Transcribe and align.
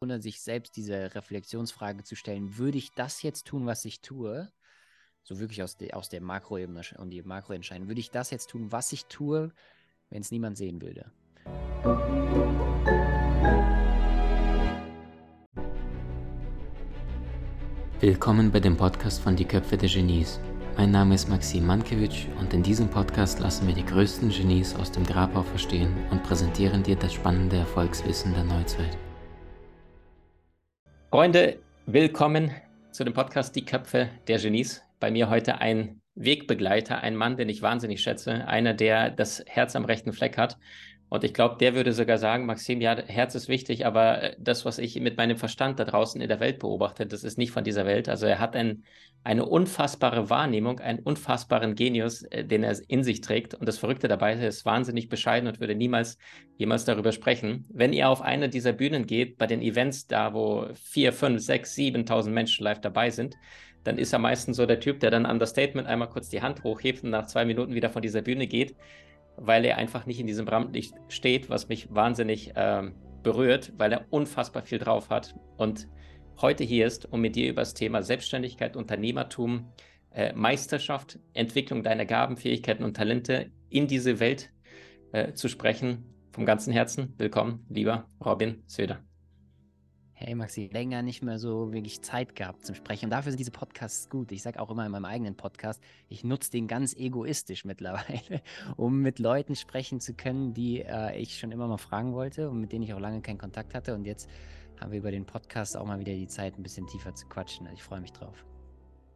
ohne 0.00 0.20
sich 0.20 0.40
selbst 0.40 0.76
diese 0.76 1.14
Reflexionsfrage 1.14 2.04
zu 2.04 2.16
stellen, 2.16 2.58
würde 2.58 2.78
ich 2.78 2.92
das 2.92 3.22
jetzt 3.22 3.46
tun, 3.46 3.66
was 3.66 3.84
ich 3.84 4.00
tue? 4.00 4.50
So 5.22 5.38
wirklich 5.40 5.62
aus, 5.62 5.76
de, 5.76 5.92
aus 5.92 6.08
der 6.08 6.20
Makroebene 6.20 6.82
und 6.98 7.10
die 7.10 7.22
Makro 7.22 7.52
entscheiden. 7.52 7.88
Würde 7.88 8.00
ich 8.00 8.10
das 8.10 8.30
jetzt 8.30 8.50
tun, 8.50 8.70
was 8.70 8.92
ich 8.92 9.06
tue, 9.06 9.52
wenn 10.10 10.20
es 10.20 10.30
niemand 10.30 10.56
sehen 10.56 10.80
würde? 10.80 11.10
Willkommen 17.98 18.52
bei 18.52 18.60
dem 18.60 18.76
Podcast 18.76 19.20
von 19.20 19.34
Die 19.34 19.46
Köpfe 19.46 19.76
der 19.76 19.88
Genies. 19.88 20.38
Mein 20.76 20.90
Name 20.90 21.14
ist 21.14 21.28
Maxim 21.30 21.66
Mankewitsch 21.66 22.26
und 22.38 22.52
in 22.52 22.62
diesem 22.62 22.88
Podcast 22.90 23.40
lassen 23.40 23.66
wir 23.66 23.74
die 23.74 23.86
größten 23.86 24.28
Genies 24.28 24.76
aus 24.76 24.92
dem 24.92 25.04
Grabau 25.04 25.42
verstehen 25.42 25.96
und 26.10 26.22
präsentieren 26.22 26.82
dir 26.82 26.96
das 26.96 27.14
spannende 27.14 27.56
Erfolgswissen 27.56 28.34
der 28.34 28.44
Neuzeit. 28.44 28.98
Freunde, 31.08 31.60
willkommen 31.86 32.50
zu 32.90 33.04
dem 33.04 33.14
Podcast 33.14 33.54
Die 33.54 33.64
Köpfe 33.64 34.10
der 34.26 34.38
Genies. 34.38 34.82
Bei 34.98 35.12
mir 35.12 35.30
heute 35.30 35.60
ein 35.60 36.00
Wegbegleiter, 36.16 37.00
ein 37.00 37.14
Mann, 37.14 37.36
den 37.36 37.48
ich 37.48 37.62
wahnsinnig 37.62 38.02
schätze, 38.02 38.46
einer, 38.48 38.74
der 38.74 39.10
das 39.10 39.44
Herz 39.46 39.76
am 39.76 39.84
rechten 39.84 40.12
Fleck 40.12 40.36
hat 40.36 40.58
und 41.16 41.24
ich 41.24 41.32
glaube, 41.32 41.56
der 41.58 41.74
würde 41.74 41.94
sogar 41.94 42.18
sagen, 42.18 42.44
Maxim, 42.44 42.82
ja, 42.82 42.94
Herz 42.94 43.34
ist 43.34 43.48
wichtig, 43.48 43.86
aber 43.86 44.22
äh, 44.22 44.36
das, 44.38 44.66
was 44.66 44.76
ich 44.76 45.00
mit 45.00 45.16
meinem 45.16 45.38
Verstand 45.38 45.80
da 45.80 45.84
draußen 45.84 46.20
in 46.20 46.28
der 46.28 46.40
Welt 46.40 46.58
beobachte, 46.58 47.06
das 47.06 47.24
ist 47.24 47.38
nicht 47.38 47.52
von 47.52 47.64
dieser 47.64 47.86
Welt. 47.86 48.10
Also 48.10 48.26
er 48.26 48.38
hat 48.38 48.54
ein, 48.54 48.84
eine 49.24 49.46
unfassbare 49.46 50.28
Wahrnehmung, 50.28 50.78
einen 50.78 50.98
unfassbaren 50.98 51.74
Genius, 51.74 52.22
äh, 52.24 52.44
den 52.44 52.62
er 52.62 52.76
in 52.88 53.02
sich 53.02 53.22
trägt. 53.22 53.54
Und 53.54 53.66
das 53.66 53.78
Verrückte 53.78 54.08
dabei 54.08 54.34
ist, 54.34 54.40
er 54.40 54.48
ist 54.48 54.66
wahnsinnig 54.66 55.08
bescheiden 55.08 55.48
und 55.48 55.58
würde 55.58 55.74
niemals 55.74 56.18
jemals 56.58 56.84
darüber 56.84 57.12
sprechen. 57.12 57.64
Wenn 57.70 57.94
ihr 57.94 58.10
auf 58.10 58.20
eine 58.20 58.50
dieser 58.50 58.74
Bühnen 58.74 59.06
geht, 59.06 59.38
bei 59.38 59.46
den 59.46 59.62
Events 59.62 60.06
da, 60.06 60.34
wo 60.34 60.66
vier, 60.74 61.14
fünf, 61.14 61.40
sechs, 61.40 61.74
siebentausend 61.74 62.34
Menschen 62.34 62.62
live 62.62 62.82
dabei 62.82 63.08
sind, 63.08 63.36
dann 63.84 63.96
ist 63.96 64.12
er 64.12 64.18
meistens 64.18 64.58
so 64.58 64.66
der 64.66 64.80
Typ, 64.80 65.00
der 65.00 65.10
dann 65.10 65.24
an 65.24 65.38
das 65.38 65.50
Statement 65.50 65.88
einmal 65.88 66.10
kurz 66.10 66.28
die 66.28 66.42
Hand 66.42 66.62
hochhebt 66.62 67.04
und 67.04 67.10
nach 67.10 67.26
zwei 67.26 67.46
Minuten 67.46 67.72
wieder 67.72 67.88
von 67.88 68.02
dieser 68.02 68.20
Bühne 68.20 68.46
geht 68.46 68.76
weil 69.36 69.64
er 69.64 69.78
einfach 69.78 70.06
nicht 70.06 70.20
in 70.20 70.26
diesem 70.26 70.48
Rampenlicht 70.48 70.94
steht, 71.08 71.50
was 71.50 71.68
mich 71.68 71.94
wahnsinnig 71.94 72.52
ähm, 72.56 72.94
berührt, 73.22 73.72
weil 73.76 73.92
er 73.92 74.06
unfassbar 74.10 74.62
viel 74.62 74.78
drauf 74.78 75.10
hat 75.10 75.34
und 75.56 75.88
heute 76.40 76.64
hier 76.64 76.86
ist, 76.86 77.10
um 77.12 77.20
mit 77.20 77.36
dir 77.36 77.50
über 77.50 77.62
das 77.62 77.74
Thema 77.74 78.02
Selbstständigkeit, 78.02 78.76
Unternehmertum, 78.76 79.72
äh, 80.12 80.32
Meisterschaft, 80.34 81.18
Entwicklung 81.32 81.82
deiner 81.82 82.04
Gaben, 82.04 82.36
Fähigkeiten 82.36 82.84
und 82.84 82.96
Talente 82.96 83.50
in 83.68 83.86
diese 83.86 84.20
Welt 84.20 84.50
äh, 85.12 85.32
zu 85.32 85.48
sprechen. 85.48 86.04
Vom 86.32 86.44
ganzen 86.44 86.72
Herzen 86.72 87.14
willkommen, 87.16 87.64
lieber 87.68 88.08
Robin 88.24 88.62
Söder 88.66 89.00
hey 90.18 90.34
Maxi, 90.34 90.70
länger 90.72 91.02
nicht 91.02 91.22
mehr 91.22 91.38
so 91.38 91.72
wirklich 91.72 92.00
Zeit 92.00 92.34
gehabt 92.34 92.64
zum 92.64 92.74
Sprechen. 92.74 93.06
Und 93.06 93.10
dafür 93.10 93.32
sind 93.32 93.38
diese 93.38 93.50
Podcasts 93.50 94.08
gut. 94.08 94.32
Ich 94.32 94.42
sage 94.42 94.58
auch 94.58 94.70
immer 94.70 94.86
in 94.86 94.90
meinem 94.90 95.04
eigenen 95.04 95.36
Podcast, 95.36 95.82
ich 96.08 96.24
nutze 96.24 96.50
den 96.50 96.68
ganz 96.68 96.94
egoistisch 96.94 97.66
mittlerweile, 97.66 98.40
um 98.76 99.02
mit 99.02 99.18
Leuten 99.18 99.54
sprechen 99.54 100.00
zu 100.00 100.14
können, 100.14 100.54
die 100.54 100.80
äh, 100.80 101.18
ich 101.18 101.38
schon 101.38 101.52
immer 101.52 101.68
mal 101.68 101.76
fragen 101.76 102.14
wollte 102.14 102.48
und 102.48 102.60
mit 102.60 102.72
denen 102.72 102.84
ich 102.84 102.94
auch 102.94 103.00
lange 103.00 103.20
keinen 103.20 103.38
Kontakt 103.38 103.74
hatte. 103.74 103.94
Und 103.94 104.06
jetzt 104.06 104.30
haben 104.80 104.90
wir 104.90 105.00
über 105.00 105.10
den 105.10 105.26
Podcast 105.26 105.76
auch 105.76 105.84
mal 105.84 106.00
wieder 106.00 106.14
die 106.14 106.28
Zeit, 106.28 106.58
ein 106.58 106.62
bisschen 106.62 106.86
tiefer 106.86 107.14
zu 107.14 107.26
quatschen. 107.26 107.66
Also 107.66 107.76
ich 107.76 107.82
freue 107.82 108.00
mich 108.00 108.12
drauf. 108.12 108.46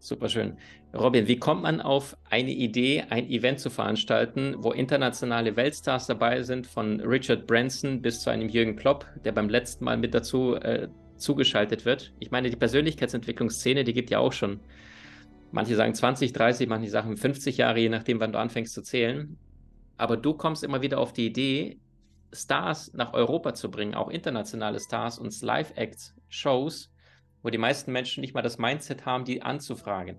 Super 0.02 0.30
schön. 0.30 0.56
Robin, 0.94 1.28
wie 1.28 1.36
kommt 1.36 1.62
man 1.62 1.82
auf 1.82 2.16
eine 2.30 2.52
Idee, 2.52 3.04
ein 3.10 3.28
Event 3.28 3.60
zu 3.60 3.68
veranstalten, 3.68 4.54
wo 4.56 4.72
internationale 4.72 5.56
Weltstars 5.56 6.06
dabei 6.06 6.42
sind, 6.42 6.66
von 6.66 7.00
Richard 7.02 7.46
Branson 7.46 8.00
bis 8.00 8.22
zu 8.22 8.30
einem 8.30 8.48
Jürgen 8.48 8.76
Klopp, 8.76 9.06
der 9.26 9.32
beim 9.32 9.50
letzten 9.50 9.84
Mal 9.84 9.98
mit 9.98 10.14
dazu 10.14 10.54
äh, 10.54 10.88
zugeschaltet 11.16 11.84
wird? 11.84 12.14
Ich 12.18 12.30
meine, 12.30 12.48
die 12.48 12.56
Persönlichkeitsentwicklungsszene, 12.56 13.84
die 13.84 13.92
gibt 13.92 14.08
ja 14.08 14.20
auch 14.20 14.32
schon, 14.32 14.60
manche 15.52 15.76
sagen 15.76 15.94
20, 15.94 16.32
30, 16.32 16.66
manche 16.66 16.88
sagen 16.88 17.18
50 17.18 17.58
Jahre, 17.58 17.78
je 17.78 17.90
nachdem, 17.90 18.20
wann 18.20 18.32
du 18.32 18.38
anfängst 18.38 18.72
zu 18.72 18.82
zählen. 18.82 19.36
Aber 19.98 20.16
du 20.16 20.32
kommst 20.32 20.64
immer 20.64 20.80
wieder 20.80 20.98
auf 20.98 21.12
die 21.12 21.26
Idee, 21.26 21.78
Stars 22.32 22.94
nach 22.94 23.12
Europa 23.12 23.52
zu 23.52 23.70
bringen, 23.70 23.94
auch 23.94 24.08
internationale 24.08 24.80
Stars 24.80 25.18
und 25.18 25.38
Live-Acts, 25.42 26.14
Shows, 26.30 26.90
wo 27.42 27.50
die 27.50 27.58
meisten 27.58 27.92
Menschen 27.92 28.20
nicht 28.20 28.34
mal 28.34 28.42
das 28.42 28.58
Mindset 28.58 29.06
haben, 29.06 29.24
die 29.24 29.42
anzufragen. 29.42 30.18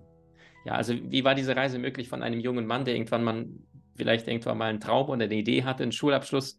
Ja, 0.64 0.74
also 0.74 0.94
wie 0.94 1.24
war 1.24 1.34
diese 1.34 1.56
Reise 1.56 1.78
möglich 1.78 2.08
von 2.08 2.22
einem 2.22 2.40
jungen 2.40 2.66
Mann, 2.66 2.84
der 2.84 2.94
irgendwann 2.94 3.24
mal 3.24 3.46
vielleicht 3.96 4.28
irgendwann 4.28 4.58
mal 4.58 4.70
einen 4.70 4.80
Traum 4.80 5.08
oder 5.08 5.24
eine 5.24 5.34
Idee 5.34 5.64
hatte, 5.64 5.82
einen 5.82 5.92
Schulabschluss 5.92 6.56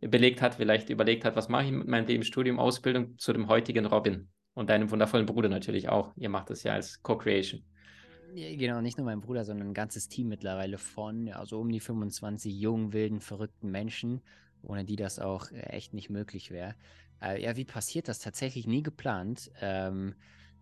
belegt 0.00 0.42
hat, 0.42 0.56
vielleicht 0.56 0.90
überlegt 0.90 1.24
hat, 1.24 1.36
was 1.36 1.48
mache 1.48 1.66
ich 1.66 1.70
mit 1.70 1.86
meinem 1.86 2.06
Leben, 2.06 2.24
Studium, 2.24 2.58
Ausbildung, 2.58 3.18
zu 3.18 3.32
dem 3.32 3.48
heutigen 3.48 3.86
Robin 3.86 4.28
und 4.54 4.68
deinem 4.68 4.90
wundervollen 4.90 5.26
Bruder 5.26 5.48
natürlich 5.48 5.88
auch. 5.88 6.12
Ihr 6.16 6.28
macht 6.28 6.50
das 6.50 6.64
ja 6.64 6.72
als 6.72 7.02
Co-Creation. 7.02 7.62
Genau, 8.34 8.80
nicht 8.80 8.96
nur 8.96 9.04
mein 9.04 9.20
Bruder, 9.20 9.44
sondern 9.44 9.68
ein 9.68 9.74
ganzes 9.74 10.08
Team 10.08 10.28
mittlerweile 10.28 10.78
von, 10.78 11.28
also 11.28 11.60
um 11.60 11.68
die 11.68 11.80
25 11.80 12.58
jungen, 12.58 12.92
wilden, 12.92 13.20
verrückten 13.20 13.70
Menschen, 13.70 14.22
ohne 14.62 14.84
die 14.84 14.96
das 14.96 15.18
auch 15.18 15.50
echt 15.52 15.94
nicht 15.94 16.10
möglich 16.10 16.50
wäre. 16.50 16.74
Äh, 17.22 17.42
ja, 17.42 17.56
wie 17.56 17.64
passiert 17.64 18.08
das? 18.08 18.18
Tatsächlich 18.18 18.66
nie 18.66 18.82
geplant. 18.82 19.50
Ähm, 19.60 20.14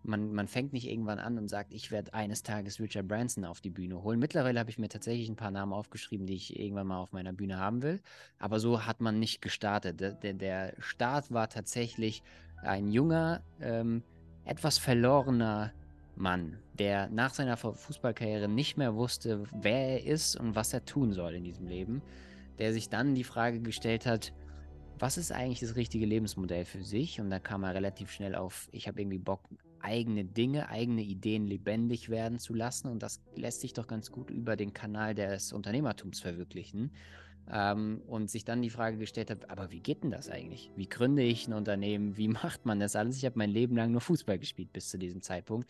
man, 0.03 0.33
man 0.33 0.47
fängt 0.47 0.73
nicht 0.73 0.87
irgendwann 0.87 1.19
an 1.19 1.37
und 1.37 1.47
sagt, 1.47 1.73
ich 1.73 1.91
werde 1.91 2.13
eines 2.13 2.43
Tages 2.43 2.79
Richard 2.79 3.07
Branson 3.07 3.45
auf 3.45 3.61
die 3.61 3.69
Bühne 3.69 4.01
holen. 4.01 4.19
Mittlerweile 4.19 4.59
habe 4.59 4.69
ich 4.69 4.79
mir 4.79 4.89
tatsächlich 4.89 5.29
ein 5.29 5.35
paar 5.35 5.51
Namen 5.51 5.73
aufgeschrieben, 5.73 6.25
die 6.25 6.35
ich 6.35 6.59
irgendwann 6.59 6.87
mal 6.87 6.99
auf 6.99 7.11
meiner 7.11 7.33
Bühne 7.33 7.57
haben 7.57 7.81
will. 7.83 8.01
Aber 8.39 8.59
so 8.59 8.85
hat 8.85 9.01
man 9.01 9.19
nicht 9.19 9.41
gestartet. 9.41 9.99
Der, 9.99 10.13
der, 10.13 10.33
der 10.33 10.73
Start 10.79 11.31
war 11.31 11.49
tatsächlich 11.49 12.23
ein 12.63 12.91
junger, 12.91 13.43
ähm, 13.59 14.03
etwas 14.45 14.77
verlorener 14.79 15.71
Mann, 16.15 16.57
der 16.77 17.09
nach 17.09 17.33
seiner 17.33 17.57
Fußballkarriere 17.57 18.47
nicht 18.47 18.77
mehr 18.77 18.95
wusste, 18.95 19.43
wer 19.51 19.89
er 19.89 20.05
ist 20.05 20.35
und 20.35 20.55
was 20.55 20.73
er 20.73 20.83
tun 20.83 21.13
soll 21.13 21.35
in 21.35 21.43
diesem 21.43 21.67
Leben. 21.67 22.01
Der 22.61 22.73
sich 22.73 22.89
dann 22.89 23.15
die 23.15 23.23
Frage 23.23 23.59
gestellt 23.59 24.05
hat, 24.05 24.31
was 24.99 25.17
ist 25.17 25.31
eigentlich 25.31 25.61
das 25.61 25.75
richtige 25.75 26.05
Lebensmodell 26.05 26.63
für 26.63 26.83
sich? 26.83 27.19
Und 27.19 27.31
da 27.31 27.39
kam 27.39 27.63
er 27.63 27.73
relativ 27.73 28.11
schnell 28.11 28.35
auf, 28.35 28.69
ich 28.71 28.87
habe 28.87 29.01
irgendwie 29.01 29.17
Bock, 29.17 29.49
eigene 29.79 30.25
Dinge, 30.25 30.69
eigene 30.69 31.01
Ideen 31.01 31.47
lebendig 31.47 32.09
werden 32.09 32.37
zu 32.37 32.53
lassen. 32.53 32.87
Und 32.87 33.01
das 33.01 33.19
lässt 33.35 33.61
sich 33.61 33.73
doch 33.73 33.87
ganz 33.87 34.11
gut 34.11 34.29
über 34.29 34.55
den 34.55 34.73
Kanal 34.73 35.15
des 35.15 35.53
Unternehmertums 35.53 36.19
verwirklichen. 36.19 36.91
Ähm, 37.51 38.03
und 38.05 38.29
sich 38.29 38.45
dann 38.45 38.61
die 38.61 38.69
Frage 38.69 38.97
gestellt 38.97 39.31
hat, 39.31 39.49
aber 39.49 39.71
wie 39.71 39.79
geht 39.79 40.03
denn 40.03 40.11
das 40.11 40.29
eigentlich? 40.29 40.71
Wie 40.75 40.87
gründe 40.87 41.23
ich 41.23 41.47
ein 41.47 41.53
Unternehmen? 41.53 42.15
Wie 42.15 42.27
macht 42.27 42.67
man 42.67 42.79
das 42.79 42.95
alles? 42.95 43.17
Ich 43.17 43.25
habe 43.25 43.39
mein 43.39 43.49
Leben 43.49 43.75
lang 43.75 43.91
nur 43.91 44.01
Fußball 44.01 44.37
gespielt 44.37 44.71
bis 44.71 44.89
zu 44.89 44.99
diesem 44.99 45.23
Zeitpunkt. 45.23 45.67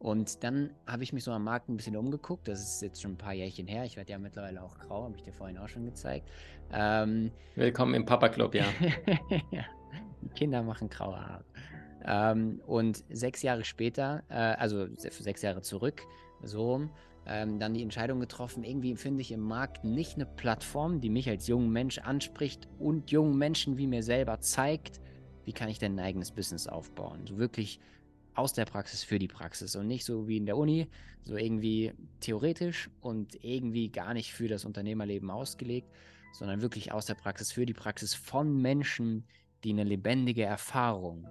Und 0.00 0.42
dann 0.44 0.70
habe 0.86 1.02
ich 1.02 1.12
mich 1.12 1.24
so 1.24 1.30
am 1.30 1.44
Markt 1.44 1.68
ein 1.68 1.76
bisschen 1.76 1.94
umgeguckt. 1.94 2.48
Das 2.48 2.58
ist 2.62 2.80
jetzt 2.80 3.02
schon 3.02 3.12
ein 3.12 3.18
paar 3.18 3.34
Jährchen 3.34 3.66
her. 3.66 3.84
Ich 3.84 3.98
werde 3.98 4.10
ja 4.10 4.18
mittlerweile 4.18 4.62
auch 4.62 4.78
grau, 4.78 5.04
habe 5.04 5.14
ich 5.14 5.22
dir 5.22 5.32
vorhin 5.34 5.58
auch 5.58 5.68
schon 5.68 5.84
gezeigt. 5.84 6.26
Ähm, 6.72 7.30
Willkommen 7.54 7.92
im 7.92 8.06
Papa 8.06 8.30
Club, 8.30 8.54
ja. 8.54 8.64
ja. 9.50 9.64
Die 10.22 10.30
Kinder 10.30 10.62
machen 10.62 10.88
graue 10.88 11.20
Haare. 11.20 11.44
Ähm, 12.06 12.62
und 12.66 13.04
sechs 13.10 13.42
Jahre 13.42 13.62
später, 13.62 14.22
äh, 14.30 14.36
also 14.36 14.86
sechs 14.96 15.42
Jahre 15.42 15.60
zurück, 15.60 16.00
so 16.42 16.72
rum, 16.72 16.90
ähm, 17.26 17.58
dann 17.58 17.74
die 17.74 17.82
Entscheidung 17.82 18.20
getroffen, 18.20 18.64
irgendwie 18.64 18.96
finde 18.96 19.20
ich 19.20 19.32
im 19.32 19.40
Markt 19.40 19.84
nicht 19.84 20.14
eine 20.14 20.24
Plattform, 20.24 21.02
die 21.02 21.10
mich 21.10 21.28
als 21.28 21.46
jungen 21.46 21.70
Mensch 21.70 21.98
anspricht 21.98 22.68
und 22.78 23.10
jungen 23.10 23.36
Menschen 23.36 23.76
wie 23.76 23.86
mir 23.86 24.02
selber 24.02 24.40
zeigt, 24.40 24.98
wie 25.44 25.52
kann 25.52 25.68
ich 25.68 25.78
denn 25.78 25.96
ein 25.96 26.04
eigenes 26.04 26.32
Business 26.32 26.66
aufbauen. 26.66 27.26
So 27.26 27.36
wirklich 27.36 27.80
aus 28.34 28.52
der 28.52 28.64
Praxis 28.64 29.02
für 29.02 29.18
die 29.18 29.28
Praxis 29.28 29.76
und 29.76 29.86
nicht 29.86 30.04
so 30.04 30.28
wie 30.28 30.36
in 30.36 30.46
der 30.46 30.56
Uni, 30.56 30.88
so 31.22 31.36
irgendwie 31.36 31.92
theoretisch 32.20 32.90
und 33.00 33.44
irgendwie 33.44 33.90
gar 33.90 34.14
nicht 34.14 34.32
für 34.32 34.48
das 34.48 34.64
Unternehmerleben 34.64 35.30
ausgelegt, 35.30 35.88
sondern 36.32 36.62
wirklich 36.62 36.92
aus 36.92 37.06
der 37.06 37.14
Praxis 37.14 37.52
für 37.52 37.66
die 37.66 37.74
Praxis 37.74 38.14
von 38.14 38.60
Menschen, 38.60 39.24
die 39.64 39.70
eine 39.70 39.84
lebendige 39.84 40.44
Erfahrung 40.44 41.28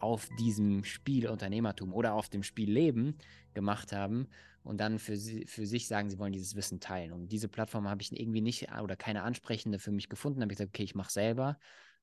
auf 0.00 0.28
diesem 0.38 0.84
Spiel 0.84 1.28
Unternehmertum 1.28 1.92
oder 1.92 2.14
auf 2.14 2.28
dem 2.28 2.42
Spiel 2.42 2.70
Leben 2.70 3.16
gemacht 3.54 3.92
haben 3.92 4.28
und 4.64 4.80
dann 4.80 4.98
für, 4.98 5.16
sie, 5.16 5.46
für 5.46 5.66
sich 5.66 5.86
sagen, 5.86 6.10
sie 6.10 6.18
wollen 6.18 6.32
dieses 6.32 6.56
Wissen 6.56 6.80
teilen. 6.80 7.12
Und 7.12 7.30
diese 7.30 7.48
Plattform 7.48 7.88
habe 7.88 8.02
ich 8.02 8.12
irgendwie 8.12 8.40
nicht 8.40 8.68
oder 8.82 8.96
keine 8.96 9.22
ansprechende 9.22 9.78
für 9.78 9.92
mich 9.92 10.08
gefunden. 10.08 10.40
Da 10.40 10.44
habe 10.44 10.52
ich 10.52 10.58
gesagt, 10.58 10.74
okay, 10.74 10.84
ich 10.84 10.94
mache 10.94 11.12
selber. 11.12 11.58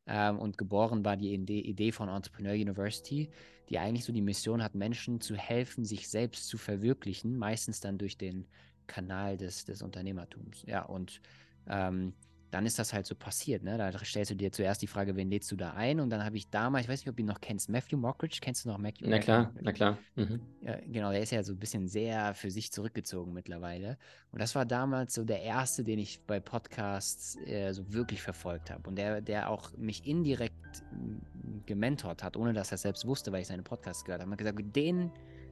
Ähm, 0.09 0.39
und 0.39 0.57
geboren 0.57 1.05
war 1.05 1.15
die 1.15 1.33
Idee 1.33 1.91
von 1.91 2.09
Entrepreneur 2.09 2.53
University, 2.53 3.29
die 3.69 3.77
eigentlich 3.77 4.05
so 4.05 4.11
die 4.11 4.23
Mission 4.23 4.63
hat, 4.63 4.73
Menschen 4.73 5.21
zu 5.21 5.35
helfen, 5.35 5.85
sich 5.85 6.09
selbst 6.09 6.47
zu 6.47 6.57
verwirklichen, 6.57 7.37
meistens 7.37 7.79
dann 7.79 7.99
durch 7.99 8.17
den 8.17 8.47
Kanal 8.87 9.37
des, 9.37 9.65
des 9.65 9.83
Unternehmertums. 9.83 10.63
Ja, 10.65 10.81
und 10.81 11.21
ähm, 11.67 12.13
dann 12.51 12.65
ist 12.65 12.79
das 12.79 12.93
halt 12.93 13.05
so 13.05 13.15
passiert. 13.15 13.63
Ne? 13.63 13.77
Da 13.77 13.91
stellst 14.03 14.31
du 14.31 14.35
dir 14.35 14.51
zuerst 14.51 14.81
die 14.81 14.87
Frage, 14.87 15.15
wen 15.15 15.29
lädst 15.29 15.51
du 15.51 15.55
da 15.55 15.73
ein? 15.73 15.99
Und 15.99 16.09
dann 16.09 16.23
habe 16.23 16.35
ich 16.37 16.49
damals, 16.49 16.85
ich 16.85 16.89
weiß 16.89 17.01
nicht, 17.01 17.09
ob 17.09 17.15
du 17.15 17.21
ihn 17.21 17.27
noch 17.27 17.41
kennst, 17.41 17.69
Matthew 17.69 17.97
Mockridge, 17.97 18.39
kennst 18.41 18.65
du 18.65 18.69
noch 18.69 18.77
Matthew? 18.77 19.05
Na 19.07 19.19
klar, 19.19 19.53
na 19.61 19.71
klar. 19.71 19.97
Mhm. 20.15 20.41
Ja, 20.61 20.77
genau, 20.87 21.11
der 21.11 21.21
ist 21.21 21.31
ja 21.31 21.43
so 21.43 21.53
ein 21.53 21.59
bisschen 21.59 21.87
sehr 21.87 22.33
für 22.33 22.49
sich 22.49 22.71
zurückgezogen 22.71 23.33
mittlerweile. 23.33 23.97
Und 24.31 24.41
das 24.41 24.55
war 24.55 24.65
damals 24.65 25.13
so 25.13 25.23
der 25.23 25.41
erste, 25.41 25.83
den 25.83 25.99
ich 25.99 26.21
bei 26.25 26.39
Podcasts 26.39 27.37
äh, 27.45 27.71
so 27.73 27.93
wirklich 27.93 28.21
verfolgt 28.21 28.71
habe. 28.71 28.89
Und 28.89 28.95
der, 28.95 29.21
der 29.21 29.49
auch 29.49 29.75
mich 29.77 30.07
indirekt 30.07 30.83
mm, 30.91 31.65
gementort 31.65 32.23
hat, 32.23 32.35
ohne 32.35 32.53
dass 32.53 32.71
er 32.71 32.77
selbst 32.77 33.05
wusste, 33.05 33.31
weil 33.31 33.41
ich 33.41 33.47
seine 33.47 33.63
Podcasts 33.63 34.03
gehört 34.03 34.21
habe. 34.21 34.29
Er 34.29 34.33
hat 34.33 34.37
gesagt, 34.39 34.75
den 34.75 35.11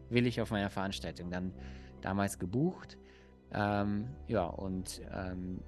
will 0.09 0.25
ich 0.25 0.41
auf 0.41 0.49
meiner 0.49 0.69
Veranstaltung. 0.69 1.29
Dann 1.29 1.53
damals 2.01 2.39
gebucht. 2.39 2.97
Ähm, 3.51 4.07
ja, 4.27 4.45
und 4.45 5.01
ähm, 5.13 5.61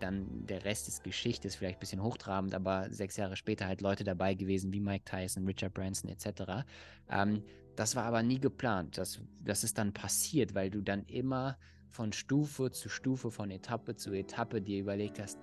dann 0.00 0.46
der 0.46 0.64
Rest 0.64 0.88
ist 0.88 1.04
Geschichte, 1.04 1.48
ist 1.48 1.56
vielleicht 1.56 1.78
ein 1.78 1.80
bisschen 1.80 2.02
hochtrabend, 2.02 2.54
aber 2.54 2.88
sechs 2.90 3.16
Jahre 3.16 3.36
später 3.36 3.66
halt 3.66 3.80
Leute 3.80 4.04
dabei 4.04 4.34
gewesen 4.34 4.72
wie 4.72 4.80
Mike 4.80 5.04
Tyson, 5.04 5.46
Richard 5.46 5.74
Branson 5.74 6.10
etc. 6.10 6.64
Ähm, 7.10 7.42
das 7.76 7.94
war 7.94 8.04
aber 8.04 8.22
nie 8.22 8.40
geplant. 8.40 8.98
Das, 8.98 9.20
das 9.44 9.64
ist 9.64 9.78
dann 9.78 9.92
passiert, 9.92 10.54
weil 10.54 10.70
du 10.70 10.80
dann 10.80 11.04
immer 11.06 11.58
von 11.90 12.12
Stufe 12.12 12.70
zu 12.70 12.88
Stufe, 12.88 13.30
von 13.30 13.50
Etappe 13.50 13.96
zu 13.96 14.12
Etappe 14.12 14.60
dir 14.60 14.80
überlegt 14.80 15.18
hast, 15.18 15.38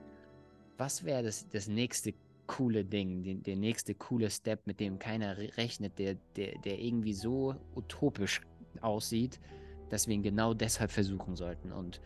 was 0.77 1.03
wäre 1.03 1.23
das, 1.23 1.47
das 1.49 1.67
nächste 1.67 2.13
coole 2.47 2.83
Ding, 2.83 3.23
den, 3.23 3.43
der 3.43 3.55
nächste 3.55 3.95
coole 3.95 4.29
Step, 4.29 4.67
mit 4.67 4.79
dem 4.79 4.99
keiner 4.99 5.37
rechnet, 5.37 5.97
der, 5.97 6.15
der, 6.35 6.57
der 6.59 6.79
irgendwie 6.79 7.13
so 7.13 7.55
utopisch 7.75 8.41
aussieht, 8.81 9.39
dass 9.89 10.07
wir 10.07 10.15
ihn 10.15 10.23
genau 10.23 10.53
deshalb 10.53 10.91
versuchen 10.91 11.35
sollten. 11.35 11.71
Und 11.71 12.01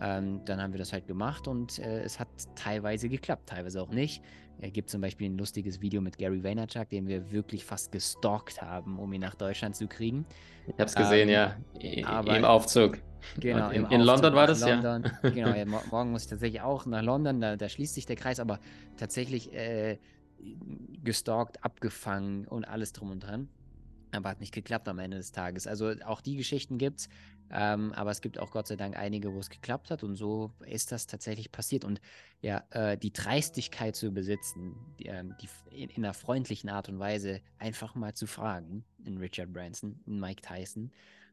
ähm, 0.00 0.40
dann 0.44 0.62
haben 0.62 0.72
wir 0.72 0.78
das 0.78 0.92
halt 0.92 1.06
gemacht 1.06 1.46
und 1.46 1.78
äh, 1.78 2.02
es 2.02 2.18
hat 2.18 2.28
teilweise 2.54 3.08
geklappt, 3.08 3.48
teilweise 3.48 3.82
auch 3.82 3.90
nicht. 3.90 4.22
Es 4.62 4.72
gibt 4.72 4.90
zum 4.90 5.00
Beispiel 5.00 5.30
ein 5.30 5.38
lustiges 5.38 5.80
Video 5.80 6.00
mit 6.00 6.18
Gary 6.18 6.42
Vaynerchuk, 6.42 6.88
den 6.90 7.06
wir 7.06 7.30
wirklich 7.30 7.64
fast 7.64 7.92
gestalkt 7.92 8.60
haben, 8.60 8.98
um 8.98 9.12
ihn 9.12 9.20
nach 9.20 9.34
Deutschland 9.34 9.74
zu 9.76 9.86
kriegen. 9.86 10.26
Ich 10.66 10.74
habe 10.74 10.84
es 10.84 10.94
gesehen, 10.94 11.28
ähm, 11.28 11.52
ja. 11.80 12.06
Aber, 12.06 12.36
Im 12.36 12.44
Aufzug. 12.44 12.98
Genau. 13.38 13.70
In, 13.70 13.86
in 13.86 14.00
London 14.00 14.34
war 14.34 14.46
das, 14.46 14.60
London, 14.60 15.04
ja. 15.22 15.30
genau, 15.30 15.54
ja, 15.54 15.64
morgen 15.64 16.10
muss 16.10 16.24
ich 16.24 16.28
tatsächlich 16.28 16.62
auch 16.62 16.86
nach 16.86 17.02
London, 17.02 17.40
da, 17.40 17.56
da 17.56 17.68
schließt 17.68 17.94
sich 17.94 18.06
der 18.06 18.16
Kreis, 18.16 18.40
aber 18.40 18.60
tatsächlich 18.96 19.52
äh, 19.52 19.98
gestalkt, 21.04 21.62
abgefangen 21.64 22.46
und 22.46 22.64
alles 22.64 22.92
drum 22.92 23.10
und 23.10 23.20
dran. 23.20 23.48
Aber 24.12 24.30
hat 24.30 24.40
nicht 24.40 24.52
geklappt 24.54 24.88
am 24.88 24.98
Ende 24.98 25.18
des 25.18 25.32
Tages. 25.32 25.66
Also 25.66 25.92
auch 26.04 26.20
die 26.20 26.36
Geschichten 26.36 26.78
gibt 26.78 27.00
es. 27.00 27.08
Ähm, 27.52 27.92
aber 27.92 28.10
es 28.10 28.20
gibt 28.20 28.38
auch 28.38 28.50
Gott 28.50 28.68
sei 28.68 28.76
Dank 28.76 28.96
einige, 28.96 29.34
wo 29.34 29.38
es 29.38 29.50
geklappt 29.50 29.90
hat. 29.90 30.04
Und 30.04 30.14
so 30.14 30.52
ist 30.66 30.92
das 30.92 31.06
tatsächlich 31.06 31.50
passiert. 31.50 31.84
Und 31.84 32.00
ja, 32.40 32.62
äh, 32.70 32.96
die 32.96 33.12
Dreistigkeit 33.12 33.96
zu 33.96 34.12
besitzen, 34.12 34.76
die, 34.98 35.06
äh, 35.06 35.24
die 35.40 35.48
in, 35.70 35.90
in, 35.90 36.04
einer 36.04 36.14
freundlichen 36.14 36.70
Art 36.70 36.88
und 36.88 36.98
Weise 36.98 37.40
einfach 37.58 37.94
mal 37.94 38.14
zu 38.14 38.26
fragen, 38.26 38.84
in 39.04 39.18
Richard 39.18 39.52
Branson, 39.52 40.00
in 40.06 40.20
Mike 40.20 40.42
Tyson. 40.42 40.92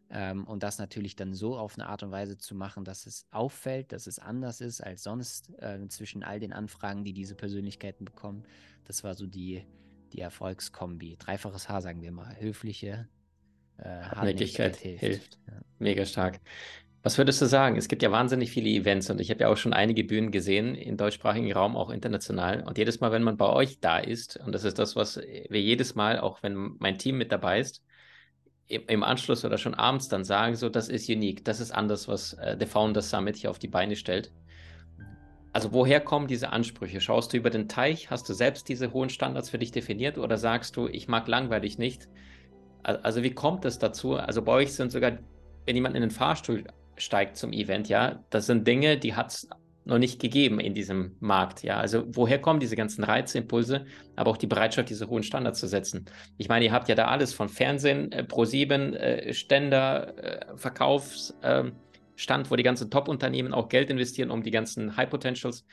Ähm, 0.10 0.46
und 0.46 0.64
das 0.64 0.80
natürlich 0.80 1.16
dann 1.16 1.34
so 1.34 1.58
auf 1.58 1.78
eine 1.78 1.88
Art 1.88 2.02
und 2.02 2.12
Weise 2.12 2.38
zu 2.38 2.56
machen, 2.56 2.84
dass 2.84 3.06
es 3.06 3.28
auffällt, 3.32 3.92
dass 3.92 4.08
es 4.08 4.20
anders 4.20 4.62
ist 4.62 4.82
als 4.82 5.04
sonst 5.04 5.52
äh, 5.60 5.88
zwischen 5.90 6.24
all 6.24 6.40
den 6.40 6.54
Anfragen, 6.54 7.04
die 7.04 7.14
diese 7.14 7.36
Persönlichkeiten 7.36 8.06
bekommen. 8.06 8.44
Das 8.86 9.04
war 9.04 9.16
so 9.16 9.28
die, 9.28 9.66
die 10.14 10.22
Erfolgskombi. 10.22 11.18
Dreifaches 11.18 11.68
Haar, 11.68 11.82
sagen 11.82 12.02
wir 12.02 12.12
mal. 12.12 12.40
Höfliche, 12.40 13.08
äh, 13.78 14.02
Hartnäckigkeit 14.04 14.76
hilft. 14.76 15.00
hilft. 15.00 15.40
Ja. 15.48 15.54
Mega 15.80 16.06
stark. 16.06 16.40
Was 17.04 17.18
würdest 17.18 17.42
du 17.42 17.46
sagen? 17.46 17.78
Es 17.78 17.88
gibt 17.88 18.04
ja 18.04 18.12
wahnsinnig 18.12 18.52
viele 18.52 18.70
Events 18.70 19.10
und 19.10 19.22
ich 19.22 19.30
habe 19.30 19.42
ja 19.42 19.48
auch 19.48 19.56
schon 19.56 19.72
einige 19.72 20.04
Bühnen 20.04 20.32
gesehen 20.32 20.76
im 20.76 20.98
deutschsprachigen 20.98 21.52
Raum, 21.54 21.78
auch 21.78 21.90
international. 21.90 22.64
Und 22.68 22.78
jedes 22.78 23.00
Mal, 23.00 23.12
wenn 23.12 23.24
man 23.24 23.38
bei 23.38 23.48
euch 23.48 23.80
da 23.80 23.98
ist, 23.98 24.38
und 24.46 24.54
das 24.54 24.66
ist 24.66 24.78
das, 24.78 24.96
was 24.96 25.18
wir 25.18 25.62
jedes 25.62 25.96
Mal, 25.96 26.20
auch 26.20 26.44
wenn 26.44 26.76
mein 26.80 26.98
Team 26.98 27.18
mit 27.18 27.32
dabei 27.32 27.60
ist, 27.60 27.82
im, 28.68 28.84
im 28.88 29.04
Anschluss 29.04 29.46
oder 29.46 29.58
schon 29.58 29.74
abends 29.74 30.10
dann 30.10 30.26
sagen, 30.26 30.56
so, 30.56 30.70
das 30.70 30.90
ist 30.90 31.08
unique, 31.08 31.46
das 31.46 31.60
ist 31.60 31.72
anders, 31.72 32.08
was 32.08 32.34
äh, 32.34 32.58
The 32.60 32.66
Founders 32.66 33.10
Summit 33.10 33.38
hier 33.38 33.52
auf 33.52 33.60
die 33.60 33.70
Beine 33.70 33.96
stellt. 33.96 34.34
Also 35.54 35.72
woher 35.72 36.02
kommen 36.02 36.28
diese 36.28 36.52
Ansprüche? 36.52 37.02
Schaust 37.02 37.32
du 37.32 37.38
über 37.38 37.50
den 37.50 37.68
Teich? 37.68 38.12
Hast 38.12 38.28
du 38.28 38.34
selbst 38.34 38.68
diese 38.68 38.92
hohen 38.92 39.10
Standards 39.10 39.50
für 39.50 39.58
dich 39.58 39.72
definiert 39.72 40.18
oder 40.18 40.38
sagst 40.38 40.76
du, 40.76 40.88
ich 40.88 41.08
mag 41.08 41.28
langweilig 41.28 41.78
nicht? 41.78 42.10
Also 42.88 43.22
wie 43.22 43.32
kommt 43.32 43.66
es 43.66 43.80
dazu? 43.80 44.16
Also 44.16 44.42
bei 44.42 44.54
euch 44.54 44.74
sind 44.74 44.92
sogar, 44.92 45.18
wenn 45.66 45.76
jemand 45.76 45.96
in 45.96 46.02
den 46.02 46.12
Fahrstuhl 46.12 46.64
steigt 46.96 47.36
zum 47.36 47.52
Event, 47.52 47.90
ja, 47.90 48.24
das 48.30 48.46
sind 48.46 48.66
Dinge, 48.66 48.98
die 48.98 49.14
hat 49.14 49.32
es 49.32 49.50
noch 49.84 49.98
nicht 49.98 50.22
gegeben 50.22 50.60
in 50.60 50.74
diesem 50.74 51.16
Markt, 51.20 51.64
ja. 51.64 51.78
Also 51.78 52.04
woher 52.08 52.40
kommen 52.40 52.60
diese 52.60 52.76
ganzen 52.76 53.04
Reizimpulse, 53.04 53.86
aber 54.16 54.32
auch 54.32 54.38
die 54.38 54.48
Bereitschaft, 54.48 54.90
diese 54.90 55.10
hohen 55.10 55.24
Standards 55.24 55.60
zu 55.60 55.68
setzen? 55.68 56.06
Ich 56.38 56.48
meine, 56.50 56.66
ihr 56.66 56.72
habt 56.72 56.88
ja 56.88 56.96
da 56.96 57.08
alles 57.08 57.34
von 57.34 57.50
Fernsehen, 57.50 58.12
äh, 58.12 58.24
Pro7, 58.24 58.96
äh, 58.96 59.34
Ständer, 59.34 60.18
äh, 60.18 60.58
Verkaufsstand, 60.58 61.76
ähm, 62.46 62.50
wo 62.50 62.56
die 62.56 62.64
ganzen 62.64 62.90
Top-Unternehmen 62.90 63.54
auch 63.54 63.70
Geld 63.70 63.90
investieren, 63.90 64.32
um 64.32 64.44
die 64.44 64.52
ganzen 64.52 64.96
High 64.96 65.10
Potentials 65.10 65.66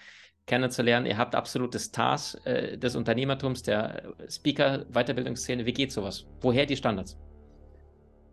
kennenzulernen. 0.47 1.07
Ihr 1.07 1.17
habt 1.17 1.35
absolute 1.35 1.79
Stars 1.79 2.35
äh, 2.45 2.77
des 2.77 2.97
Unternehmertums, 2.97 3.63
der 3.63 4.15
Speaker-Weiterbildungsszene. 4.29 5.65
Wie 5.65 5.73
geht 5.73 5.93
sowas? 5.93 6.27
Woher 6.41 6.67
die 6.67 6.77
Standards? 6.77 7.17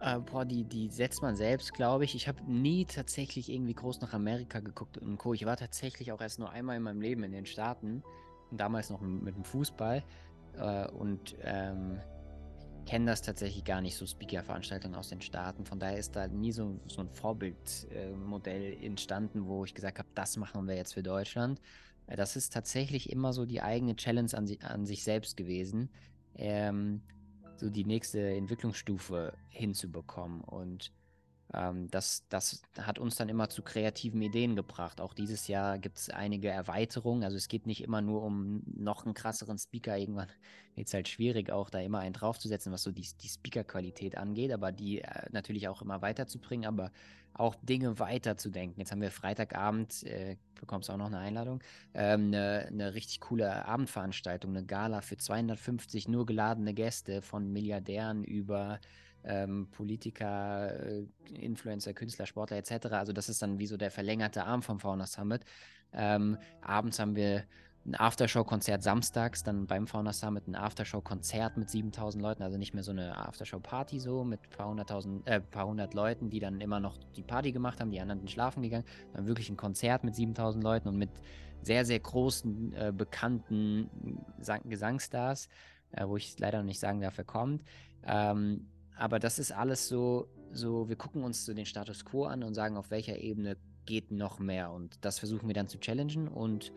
Äh, 0.01 0.19
boah, 0.19 0.45
die, 0.45 0.63
die 0.63 0.89
setzt 0.89 1.21
man 1.21 1.35
selbst, 1.35 1.73
glaube 1.73 2.03
ich. 2.03 2.15
Ich 2.15 2.27
habe 2.27 2.41
nie 2.51 2.85
tatsächlich 2.85 3.51
irgendwie 3.51 3.75
groß 3.75 4.01
nach 4.01 4.13
Amerika 4.13 4.59
geguckt 4.59 4.97
und 4.97 5.17
Co. 5.17 5.33
Ich 5.33 5.45
war 5.45 5.55
tatsächlich 5.57 6.11
auch 6.11 6.21
erst 6.21 6.39
nur 6.39 6.49
einmal 6.49 6.77
in 6.77 6.83
meinem 6.83 7.01
Leben 7.01 7.23
in 7.23 7.31
den 7.31 7.45
Staaten. 7.45 8.03
Damals 8.51 8.89
noch 8.89 8.99
mit 8.99 9.35
dem 9.35 9.43
Fußball. 9.43 10.03
Äh, 10.57 10.87
und 10.89 11.35
ähm, 11.43 11.99
kenne 12.85 13.05
das 13.05 13.21
tatsächlich 13.21 13.63
gar 13.63 13.79
nicht, 13.79 13.95
so 13.95 14.05
Speaker-Veranstaltungen 14.05 14.95
aus 14.95 15.09
den 15.09 15.21
Staaten. 15.21 15.65
Von 15.65 15.79
daher 15.79 15.97
ist 15.97 16.15
da 16.15 16.27
nie 16.27 16.51
so, 16.51 16.79
so 16.87 17.01
ein 17.01 17.09
Vorbildmodell 17.09 18.73
äh, 18.73 18.85
entstanden, 18.85 19.45
wo 19.45 19.63
ich 19.65 19.73
gesagt 19.73 19.99
habe, 19.99 20.09
das 20.15 20.35
machen 20.35 20.67
wir 20.67 20.75
jetzt 20.75 20.93
für 20.93 21.03
Deutschland. 21.03 21.61
Äh, 22.07 22.15
das 22.15 22.35
ist 22.35 22.53
tatsächlich 22.53 23.11
immer 23.11 23.33
so 23.33 23.45
die 23.45 23.61
eigene 23.61 23.95
Challenge 23.95 24.33
an, 24.33 24.49
an 24.61 24.85
sich 24.85 25.03
selbst 25.03 25.37
gewesen, 25.37 25.89
ähm, 26.35 27.01
so 27.55 27.69
die 27.69 27.85
nächste 27.85 28.35
Entwicklungsstufe 28.35 29.33
hinzubekommen. 29.49 30.41
Und 30.41 30.91
ähm, 31.53 31.89
das, 31.91 32.25
das 32.29 32.61
hat 32.79 32.99
uns 32.99 33.15
dann 33.15 33.29
immer 33.29 33.49
zu 33.49 33.61
kreativen 33.61 34.21
Ideen 34.21 34.55
gebracht. 34.55 35.01
Auch 35.01 35.13
dieses 35.13 35.47
Jahr 35.47 35.79
gibt 35.79 35.97
es 35.97 36.09
einige 36.09 36.49
Erweiterungen. 36.49 37.23
Also 37.23 37.37
es 37.37 37.47
geht 37.47 37.67
nicht 37.67 37.83
immer 37.83 38.01
nur 38.01 38.23
um 38.23 38.63
noch 38.65 39.05
einen 39.05 39.13
krasseren 39.13 39.57
Speaker. 39.57 39.97
Irgendwann 39.97 40.27
wird 40.75 40.87
es 40.87 40.93
halt 40.93 41.09
schwierig, 41.09 41.51
auch 41.51 41.69
da 41.69 41.79
immer 41.79 41.99
einen 41.99 42.13
draufzusetzen, 42.13 42.71
was 42.71 42.83
so 42.83 42.91
die, 42.91 43.07
die 43.21 43.27
Speaker-Qualität 43.27 44.17
angeht, 44.17 44.53
aber 44.53 44.71
die 44.71 45.01
äh, 45.01 45.29
natürlich 45.31 45.67
auch 45.67 45.81
immer 45.81 46.01
weiterzubringen, 46.01 46.65
aber 46.65 46.91
auch 47.33 47.55
Dinge 47.55 47.97
weiterzudenken. 47.99 48.79
Jetzt 48.79 48.91
haben 48.91 49.01
wir 49.01 49.11
Freitagabend, 49.11 50.03
äh, 50.03 50.37
bekommst 50.59 50.89
auch 50.89 50.97
noch 50.97 51.07
eine 51.07 51.19
Einladung, 51.19 51.61
ähm, 51.93 52.27
eine, 52.27 52.67
eine 52.67 52.93
richtig 52.93 53.21
coole 53.21 53.65
Abendveranstaltung, 53.65 54.51
eine 54.51 54.65
Gala 54.65 55.01
für 55.01 55.17
250 55.17 56.07
nur 56.07 56.25
geladene 56.25 56.73
Gäste 56.73 57.21
von 57.21 57.51
Milliardären 57.51 58.23
über 58.23 58.79
ähm, 59.23 59.67
Politiker, 59.71 60.73
äh, 60.79 61.05
Influencer, 61.33 61.93
Künstler, 61.93 62.25
Sportler 62.25 62.57
etc. 62.57 62.87
Also 62.91 63.13
das 63.13 63.29
ist 63.29 63.41
dann 63.41 63.59
wie 63.59 63.67
so 63.67 63.77
der 63.77 63.91
verlängerte 63.91 64.43
Arm 64.45 64.61
vom 64.61 64.79
Fauna 64.79 65.05
Summit. 65.05 65.43
Ähm, 65.93 66.37
abends 66.61 66.99
haben 66.99 67.15
wir 67.15 67.43
ein 67.85 67.95
Aftershow-Konzert 67.95 68.83
samstags, 68.83 69.43
dann 69.43 69.65
beim 69.65 69.87
Fauna 69.87 70.13
Summit 70.13 70.47
ein 70.47 70.55
Aftershow-Konzert 70.55 71.57
mit 71.57 71.69
7000 71.69 72.21
Leuten, 72.21 72.43
also 72.43 72.57
nicht 72.57 72.73
mehr 72.73 72.83
so 72.83 72.91
eine 72.91 73.17
Aftershow-Party 73.17 73.99
so 73.99 74.23
mit 74.23 74.39
ein 74.43 74.49
paar 74.49 75.25
äh, 75.25 75.39
paar 75.39 75.67
hundert 75.67 75.93
Leuten, 75.95 76.29
die 76.29 76.39
dann 76.39 76.61
immer 76.61 76.79
noch 76.79 76.97
die 77.15 77.23
Party 77.23 77.51
gemacht 77.51 77.79
haben, 77.79 77.89
die 77.89 77.99
anderen 77.99 78.19
sind 78.19 78.29
schlafen 78.29 78.61
gegangen, 78.61 78.85
dann 79.13 79.25
wirklich 79.25 79.49
ein 79.49 79.57
Konzert 79.57 80.03
mit 80.03 80.15
7000 80.15 80.63
Leuten 80.63 80.89
und 80.89 80.97
mit 80.97 81.09
sehr, 81.63 81.85
sehr 81.85 81.99
großen, 81.99 82.73
äh, 82.73 82.93
bekannten 82.95 83.89
Gesangstars, 84.65 85.49
äh, 85.91 86.07
wo 86.07 86.17
ich 86.17 86.37
leider 86.39 86.59
noch 86.59 86.65
nicht 86.65 86.79
sagen 86.79 87.01
darf, 87.01 87.17
wer 87.17 87.25
kommt. 87.25 87.63
Ähm, 88.03 88.67
aber 88.97 89.19
das 89.19 89.39
ist 89.39 89.51
alles 89.51 89.87
so, 89.87 90.27
so, 90.51 90.89
wir 90.89 90.95
gucken 90.95 91.23
uns 91.23 91.45
so 91.45 91.53
den 91.53 91.65
Status 91.65 92.05
quo 92.05 92.25
an 92.25 92.43
und 92.43 92.53
sagen, 92.53 92.77
auf 92.77 92.91
welcher 92.91 93.17
Ebene 93.17 93.57
geht 93.85 94.11
noch 94.11 94.39
mehr. 94.39 94.71
Und 94.71 95.03
das 95.03 95.19
versuchen 95.19 95.47
wir 95.47 95.53
dann 95.53 95.67
zu 95.67 95.79
challengen 95.79 96.27
und, 96.27 96.71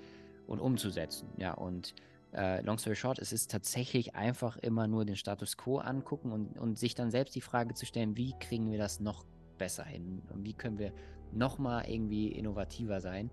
und 0.47 0.61
umzusetzen. 0.61 1.29
Ja, 1.37 1.55
und 1.55 1.95
äh, 2.33 2.63
long 2.63 2.79
story 2.79 2.97
short, 2.97 3.19
es 3.19 3.33
ist 3.33 3.51
tatsächlich 3.51 4.15
einfach 4.15 4.57
immer 4.57 4.87
nur 4.87 5.05
den 5.05 5.17
Status 5.17 5.57
quo 5.57 5.79
angucken 5.79 6.33
und, 6.33 6.59
und 6.59 6.79
sich 6.79 6.95
dann 6.95 7.11
selbst 7.11 7.35
die 7.35 7.41
Frage 7.41 7.75
zu 7.75 7.87
stellen, 7.87 8.17
wie 8.17 8.35
kriegen 8.41 8.71
wir 8.71 8.79
das 8.79 9.01
noch 9.01 9.25
besser 9.59 9.85
hin? 9.85 10.23
Und 10.33 10.45
wie 10.45 10.55
können 10.55 10.79
wir 10.79 10.93
noch 11.33 11.59
mal 11.59 11.89
irgendwie 11.89 12.29
innovativer 12.29 13.01
sein? 13.01 13.31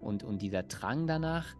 Und, 0.00 0.22
und 0.22 0.42
dieser 0.42 0.62
Drang 0.62 1.06
danach, 1.06 1.56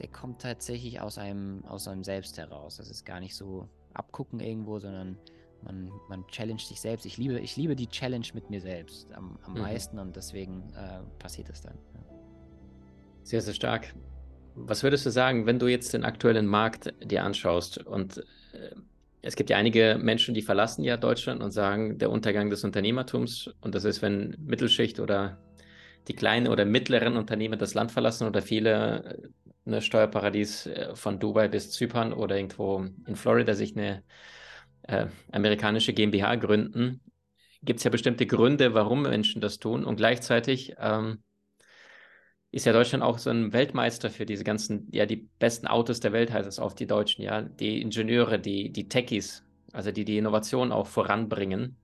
der 0.00 0.08
kommt 0.08 0.42
tatsächlich 0.42 1.00
aus 1.00 1.18
einem, 1.18 1.64
aus 1.64 1.88
einem 1.88 2.04
Selbst 2.04 2.36
heraus. 2.36 2.76
Das 2.76 2.90
ist 2.90 3.04
gar 3.04 3.20
nicht 3.20 3.34
so 3.34 3.68
abgucken 3.94 4.40
irgendwo, 4.40 4.80
sondern 4.80 5.16
man, 5.64 5.90
man 6.08 6.26
challenge 6.28 6.60
sich 6.60 6.80
selbst. 6.80 7.06
Ich 7.06 7.16
liebe, 7.16 7.40
ich 7.40 7.56
liebe 7.56 7.74
die 7.74 7.88
Challenge 7.88 8.26
mit 8.34 8.50
mir 8.50 8.60
selbst 8.60 9.12
am, 9.12 9.38
am 9.42 9.54
mhm. 9.54 9.60
meisten 9.60 9.98
und 9.98 10.14
deswegen 10.16 10.72
äh, 10.74 11.00
passiert 11.18 11.48
es 11.50 11.60
dann. 11.62 11.74
Ja. 11.94 12.00
Sehr, 13.22 13.40
sehr 13.40 13.54
stark. 13.54 13.94
Was 14.54 14.82
würdest 14.82 15.04
du 15.04 15.10
sagen, 15.10 15.46
wenn 15.46 15.58
du 15.58 15.66
jetzt 15.66 15.94
den 15.94 16.04
aktuellen 16.04 16.46
Markt 16.46 16.94
dir 17.02 17.24
anschaust 17.24 17.78
und 17.78 18.18
äh, 18.52 18.74
es 19.22 19.36
gibt 19.36 19.48
ja 19.48 19.56
einige 19.56 19.98
Menschen, 20.00 20.34
die 20.34 20.42
verlassen 20.42 20.84
ja 20.84 20.98
Deutschland 20.98 21.42
und 21.42 21.50
sagen, 21.50 21.98
der 21.98 22.10
Untergang 22.10 22.50
des 22.50 22.62
Unternehmertums 22.62 23.50
und 23.62 23.74
das 23.74 23.84
ist, 23.84 24.02
wenn 24.02 24.36
Mittelschicht 24.38 25.00
oder 25.00 25.38
die 26.08 26.14
kleinen 26.14 26.48
oder 26.48 26.66
mittleren 26.66 27.16
Unternehmen 27.16 27.58
das 27.58 27.72
Land 27.72 27.90
verlassen 27.90 28.26
oder 28.28 28.42
viele 28.42 29.04
äh, 29.04 29.28
eine 29.66 29.80
Steuerparadies 29.80 30.66
äh, 30.66 30.94
von 30.94 31.18
Dubai 31.18 31.48
bis 31.48 31.70
Zypern 31.70 32.12
oder 32.12 32.36
irgendwo 32.36 32.84
in 33.06 33.16
Florida 33.16 33.54
sich 33.54 33.76
eine 33.76 34.02
äh, 34.88 35.06
amerikanische 35.32 35.92
GmbH 35.92 36.36
gründen, 36.36 37.00
gibt 37.62 37.78
es 37.78 37.84
ja 37.84 37.90
bestimmte 37.90 38.26
Gründe, 38.26 38.74
warum 38.74 39.02
Menschen 39.02 39.40
das 39.40 39.58
tun 39.58 39.84
und 39.84 39.96
gleichzeitig 39.96 40.74
ähm, 40.78 41.22
ist 42.54 42.66
ja 42.66 42.72
Deutschland 42.72 43.02
auch 43.02 43.18
so 43.18 43.30
ein 43.30 43.52
Weltmeister 43.52 44.10
für 44.10 44.26
diese 44.26 44.44
ganzen, 44.44 44.86
ja, 44.92 45.06
die 45.06 45.28
besten 45.40 45.66
Autos 45.66 45.98
der 45.98 46.12
Welt 46.12 46.32
heißt 46.32 46.48
es 46.48 46.60
auf 46.60 46.76
die 46.76 46.86
Deutschen, 46.86 47.22
ja, 47.22 47.42
die 47.42 47.82
Ingenieure, 47.82 48.38
die, 48.38 48.70
die 48.70 48.88
Techies, 48.88 49.42
also 49.72 49.90
die 49.90 50.04
die 50.04 50.18
Innovation 50.18 50.70
auch 50.70 50.86
voranbringen. 50.86 51.76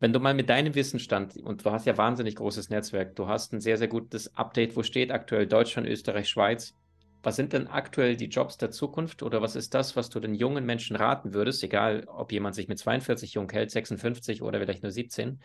Wenn 0.00 0.12
du 0.12 0.18
mal 0.18 0.34
mit 0.34 0.48
deinem 0.48 0.74
Wissensstand, 0.74 1.36
und 1.36 1.64
du 1.64 1.70
hast 1.70 1.86
ja 1.86 1.96
wahnsinnig 1.96 2.34
großes 2.34 2.70
Netzwerk, 2.70 3.14
du 3.14 3.28
hast 3.28 3.52
ein 3.52 3.60
sehr, 3.60 3.78
sehr 3.78 3.86
gutes 3.86 4.34
Update, 4.36 4.74
wo 4.74 4.82
steht 4.82 5.12
aktuell 5.12 5.46
Deutschland, 5.46 5.88
Österreich, 5.88 6.28
Schweiz. 6.28 6.74
Was 7.22 7.36
sind 7.36 7.52
denn 7.52 7.66
aktuell 7.66 8.16
die 8.16 8.26
Jobs 8.26 8.58
der 8.58 8.70
Zukunft 8.70 9.22
oder 9.22 9.42
was 9.42 9.56
ist 9.56 9.74
das, 9.74 9.96
was 9.96 10.08
du 10.08 10.20
den 10.20 10.34
jungen 10.34 10.64
Menschen 10.64 10.96
raten 10.96 11.34
würdest, 11.34 11.62
egal 11.64 12.04
ob 12.06 12.32
jemand 12.32 12.54
sich 12.54 12.68
mit 12.68 12.78
42 12.78 13.34
jung 13.34 13.50
hält, 13.50 13.70
56 13.70 14.42
oder 14.42 14.60
vielleicht 14.60 14.82
nur 14.82 14.92
17? 14.92 15.40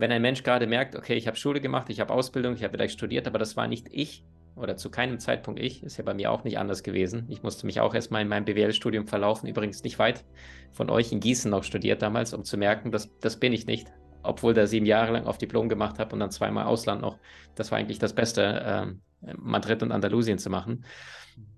wenn 0.00 0.12
ein 0.12 0.22
Mensch 0.22 0.42
gerade 0.42 0.66
merkt, 0.66 0.96
okay, 0.96 1.14
ich 1.14 1.26
habe 1.26 1.36
Schule 1.36 1.60
gemacht, 1.60 1.90
ich 1.90 2.00
habe 2.00 2.12
Ausbildung, 2.12 2.54
ich 2.54 2.62
habe 2.62 2.72
vielleicht 2.72 2.94
studiert, 2.94 3.26
aber 3.26 3.38
das 3.38 3.56
war 3.56 3.68
nicht 3.68 3.88
ich 3.90 4.24
oder 4.56 4.76
zu 4.76 4.90
keinem 4.90 5.18
Zeitpunkt 5.18 5.60
ich, 5.60 5.82
ist 5.82 5.96
ja 5.96 6.04
bei 6.04 6.14
mir 6.14 6.30
auch 6.32 6.42
nicht 6.42 6.58
anders 6.58 6.82
gewesen. 6.82 7.26
Ich 7.28 7.42
musste 7.42 7.66
mich 7.66 7.80
auch 7.80 7.94
erstmal 7.94 8.22
in 8.22 8.28
meinem 8.28 8.44
BWL-Studium 8.44 9.06
verlaufen, 9.06 9.48
übrigens 9.48 9.84
nicht 9.84 9.98
weit 9.98 10.24
von 10.72 10.90
euch 10.90 11.12
in 11.12 11.20
Gießen 11.20 11.50
noch 11.50 11.64
studiert 11.64 12.02
damals, 12.02 12.34
um 12.34 12.44
zu 12.44 12.56
merken, 12.56 12.90
dass 12.90 13.10
das 13.20 13.38
bin 13.38 13.52
ich 13.52 13.66
nicht. 13.66 13.92
Obwohl 14.22 14.54
da 14.54 14.66
sieben 14.66 14.86
Jahre 14.86 15.12
lang 15.12 15.26
auf 15.26 15.38
Diplom 15.38 15.68
gemacht 15.68 15.98
habe 15.98 16.12
und 16.12 16.20
dann 16.20 16.30
zweimal 16.30 16.66
Ausland 16.66 17.02
noch. 17.02 17.18
Das 17.54 17.70
war 17.70 17.78
eigentlich 17.78 17.98
das 17.98 18.14
Beste, 18.14 18.96
äh, 19.22 19.32
Madrid 19.36 19.82
und 19.82 19.92
Andalusien 19.92 20.38
zu 20.38 20.50
machen. 20.50 20.84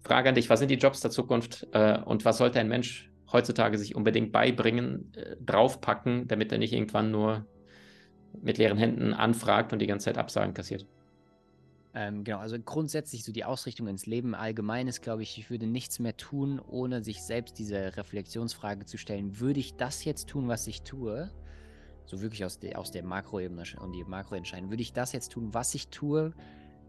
Frage 0.03 0.29
an 0.29 0.35
dich, 0.35 0.49
was 0.51 0.61
sind 0.61 0.71
die 0.71 0.77
Jobs 0.77 1.01
der 1.01 1.11
Zukunft 1.11 1.67
äh, 1.73 1.99
und 1.99 2.25
was 2.25 2.39
sollte 2.39 2.61
ein 2.61 2.69
Mensch 2.69 3.11
heutzutage 3.33 3.79
sich 3.79 3.97
unbedingt 3.97 4.33
beibringen, 4.33 5.13
äh, 5.15 5.37
draufpacken, 5.41 6.29
damit 6.29 6.53
er 6.53 6.59
nicht 6.59 6.73
irgendwann 6.73 7.11
nur 7.11 7.47
mit 8.41 8.59
leeren 8.59 8.79
Händen 8.79 9.13
anfragt 9.13 9.73
und 9.73 9.79
die 9.81 9.87
ganze 9.87 10.07
Zeit 10.07 10.19
Absagen 10.19 10.55
kassiert. 10.55 10.87
Ähm, 11.95 12.25
genau, 12.25 12.39
also 12.39 12.57
grundsätzlich 12.59 13.23
so 13.23 13.33
die 13.33 13.45
Ausrichtung 13.45 13.87
ins 13.87 14.07
Leben 14.07 14.35
allgemein 14.35 14.89
ist, 14.89 15.03
glaube 15.03 15.23
ich, 15.23 15.37
ich 15.37 15.51
würde 15.51 15.67
nichts 15.67 15.99
mehr 15.99 16.17
tun, 16.17 16.59
ohne 16.59 17.05
sich 17.05 17.23
selbst 17.23 17.59
diese 17.59 17.97
Reflexionsfrage 17.97 18.87
zu 18.87 18.97
stellen. 18.97 19.41
Würde 19.41 19.61
ich 19.61 19.77
das 19.77 20.05
jetzt 20.05 20.29
tun, 20.29 20.49
was 20.49 20.67
ich 20.67 20.83
tue? 20.83 21.31
So 22.07 22.21
wirklich 22.21 22.45
aus, 22.45 22.59
de, 22.59 22.75
aus 22.75 22.91
der 22.91 23.05
Makroebene 23.05 23.65
und 23.81 23.93
die 23.93 24.05
Makro 24.05 24.35
entscheiden. 24.35 24.71
Würde 24.71 24.83
ich 24.83 24.93
das 24.93 25.13
jetzt 25.13 25.33
tun, 25.33 25.55
was 25.55 25.75
ich 25.75 25.89
tue, 25.89 26.33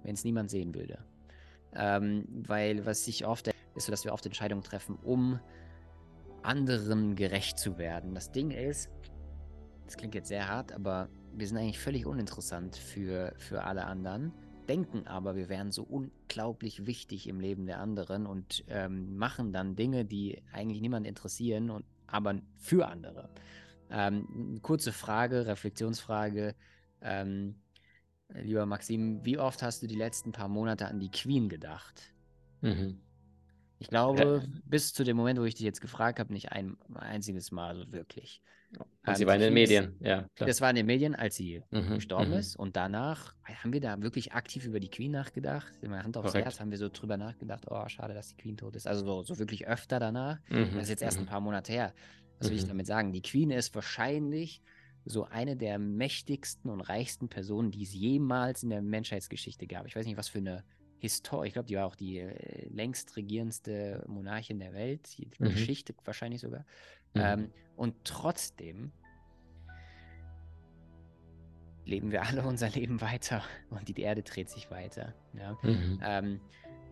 wenn 0.04 0.14
es 0.14 0.24
niemand 0.24 0.50
sehen 0.50 0.74
würde? 0.74 1.00
Ähm, 1.76 2.28
weil 2.48 2.86
was 2.86 3.08
ich 3.08 3.26
oft 3.26 3.48
ist 3.76 3.86
so, 3.86 3.92
dass 3.92 4.06
wir 4.06 4.14
oft 4.14 4.26
Entscheidungen 4.26 4.64
treffen, 4.64 4.98
um 5.04 5.40
anderen 6.44 7.16
gerecht 7.16 7.58
zu 7.58 7.78
werden. 7.78 8.14
Das 8.14 8.32
Ding 8.32 8.52
ist, 8.52 8.90
das 9.86 9.98
klingt 9.98 10.16
jetzt 10.16 10.28
sehr 10.28 10.48
hart, 10.48 10.72
aber 10.72 11.10
wir 11.34 11.48
sind 11.48 11.58
eigentlich 11.58 11.80
völlig 11.80 12.06
uninteressant 12.06 12.76
für, 12.76 13.34
für 13.38 13.64
alle 13.64 13.86
anderen, 13.86 14.34
denken 14.68 15.08
aber, 15.08 15.36
wir 15.36 15.50
wären 15.50 15.72
so 15.72 15.84
unglaublich 15.84 16.86
wichtig 16.86 17.28
im 17.28 17.40
Leben 17.40 17.66
der 17.66 17.80
anderen 17.80 18.26
und 18.26 18.64
ähm, 18.68 19.18
machen 19.18 19.52
dann 19.52 19.76
Dinge, 19.76 20.06
die 20.06 20.42
eigentlich 20.52 20.82
niemand 20.82 21.08
interessieren, 21.08 21.70
und, 21.70 21.86
aber 22.08 22.36
für 22.58 22.88
andere. 22.88 23.30
Ähm, 23.90 24.60
kurze 24.62 24.92
Frage, 24.92 25.46
Reflexionsfrage. 25.46 26.56
Ähm, 27.02 27.56
lieber 28.30 28.66
Maxim, 28.66 29.24
wie 29.24 29.38
oft 29.38 29.62
hast 29.62 29.84
du 29.84 29.88
die 29.88 29.96
letzten 29.96 30.32
paar 30.32 30.48
Monate 30.48 30.88
an 30.88 31.00
die 31.00 31.12
Queen 31.12 31.50
gedacht? 31.50 32.14
Mhm. 32.62 33.00
Ich 33.80 33.90
glaube, 33.90 34.44
äh, 34.44 34.48
bis 34.66 34.94
zu 34.94 35.04
dem 35.04 35.18
Moment, 35.18 35.40
wo 35.40 35.44
ich 35.44 35.56
dich 35.56 35.66
jetzt 35.66 35.82
gefragt 35.82 36.20
habe, 36.20 36.32
nicht 36.32 36.52
ein 36.52 36.78
einziges 36.96 37.52
Mal 37.52 37.76
so 37.76 37.92
wirklich. 37.92 38.42
Und 38.78 38.88
ähm, 39.06 39.16
sie 39.16 39.28
war 39.28 39.36
in 39.36 39.42
den 39.42 39.54
Medien, 39.54 39.96
ja. 40.00 40.26
Klar. 40.36 40.48
Das 40.48 40.62
war 40.62 40.70
in 40.70 40.76
den 40.76 40.86
Medien, 40.86 41.16
als 41.16 41.36
sie 41.36 41.62
mhm, 41.70 41.96
gestorben 41.96 42.32
mhm. 42.32 42.38
ist. 42.38 42.56
Und 42.56 42.76
danach 42.76 43.36
haben 43.44 43.74
wir 43.74 43.82
da 43.82 44.02
wirklich 44.02 44.34
aktiv 44.34 44.66
über 44.66 44.80
die 44.80 44.90
Queen 44.90 45.12
nachgedacht. 45.12 45.72
In 45.82 45.92
meiner 45.92 46.04
Hand 46.04 46.18
aufs 46.18 46.32
Korrekt. 46.32 46.46
Herz 46.46 46.60
haben 46.60 46.72
wir 46.72 46.78
so 46.78 46.90
drüber 46.90 47.18
nachgedacht, 47.18 47.66
oh, 47.70 47.88
schade, 47.88 48.14
dass 48.14 48.30
die 48.30 48.38
Queen 48.38 48.58
tot 48.58 48.76
ist. 48.76 48.88
Also 48.88 49.06
so, 49.06 49.24
so 49.24 49.40
wirklich 49.40 49.68
öfter 49.68 50.00
danach. 50.00 50.40
Mhm, 50.50 50.72
das 50.74 50.84
ist 50.84 50.90
jetzt 50.90 51.04
erst 51.04 51.18
ein 51.18 51.26
mhm. 51.26 51.30
paar 51.30 51.42
Monate 51.42 51.72
her. 51.72 51.94
Was 52.44 52.50
will 52.52 52.58
ich 52.58 52.66
mhm. 52.66 52.70
damit 52.70 52.88
sagen? 52.88 53.12
Die 53.12 53.22
Queen 53.22 53.52
ist 53.52 53.74
wahrscheinlich 53.76 54.62
so 55.06 55.26
eine 55.26 55.56
der 55.58 55.80
mächtigsten 55.80 56.70
und 56.70 56.82
reichsten 56.82 57.28
Personen, 57.28 57.72
die 57.72 57.84
es 57.84 57.94
jemals 57.94 58.64
in 58.64 58.70
der 58.70 58.82
Menschheitsgeschichte 58.82 59.68
gab. 59.68 59.86
Ich 59.86 59.96
weiß 59.96 60.06
nicht, 60.06 60.18
was 60.18 60.30
für 60.30 60.40
eine 60.40 60.64
Historie, 61.00 61.48
ich 61.48 61.54
glaube, 61.54 61.68
die 61.68 61.76
war 61.76 61.86
auch 61.86 61.96
die 61.96 62.20
äh, 62.20 62.70
längst 62.70 63.18
regierendste 63.18 64.06
Monarchin 64.08 64.60
der 64.60 64.74
Welt, 64.74 65.18
die 65.18 65.28
mhm. 65.38 65.50
Geschichte 65.50 65.94
wahrscheinlich 66.06 66.40
sogar. 66.40 66.62
Mhm. 67.14 67.22
Ähm, 67.22 67.52
und 67.76 67.96
trotzdem 68.06 68.94
leben 71.86 72.12
wir 72.12 72.24
alle 72.24 72.44
unser 72.48 72.70
Leben 72.70 73.02
weiter 73.02 73.44
und 73.70 73.88
die 73.90 74.02
Erde 74.02 74.24
dreht 74.24 74.50
sich 74.50 74.72
weiter. 74.72 75.14
Ja? 75.34 75.58
Mhm. 75.62 76.00
Ähm, 76.02 76.42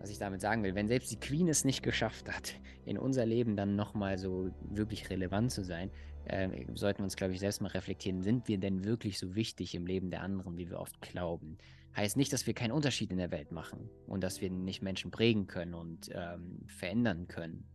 was 0.02 0.10
ich 0.10 0.18
damit 0.18 0.42
sagen 0.42 0.64
will, 0.64 0.74
wenn 0.74 0.88
selbst 0.88 1.12
die 1.12 1.20
Queen 1.20 1.48
es 1.48 1.64
nicht 1.64 1.84
geschafft 1.84 2.28
hat, 2.28 2.56
in 2.86 2.98
unser 2.98 3.26
Leben 3.26 3.56
dann 3.56 3.76
nochmal 3.76 4.18
so 4.18 4.50
wirklich 4.62 5.10
relevant 5.12 5.52
zu 5.52 5.64
sein, 5.64 5.92
äh, 6.26 6.50
sollten 6.74 7.00
wir 7.00 7.04
uns, 7.04 7.16
glaube 7.16 7.34
ich, 7.34 7.40
selbst 7.40 7.62
mal 7.62 7.70
reflektieren, 7.70 8.24
sind 8.24 8.48
wir 8.48 8.58
denn 8.58 8.84
wirklich 8.84 9.20
so 9.20 9.36
wichtig 9.36 9.76
im 9.76 9.86
Leben 9.86 10.10
der 10.10 10.22
anderen, 10.22 10.58
wie 10.58 10.70
wir 10.70 10.80
oft 10.80 11.00
glauben? 11.02 11.58
Heißt 11.96 12.18
nicht, 12.18 12.34
dass 12.34 12.48
wir 12.48 12.54
keinen 12.56 12.72
Unterschied 12.72 13.12
in 13.12 13.18
der 13.18 13.32
Welt 13.32 13.52
machen 13.52 13.90
und 14.08 14.24
dass 14.24 14.42
wir 14.42 14.50
nicht 14.50 14.82
Menschen 14.82 15.12
prägen 15.12 15.46
können 15.46 15.76
und 15.76 16.10
ähm, 16.14 16.62
verändern 16.68 17.28
können. 17.28 17.66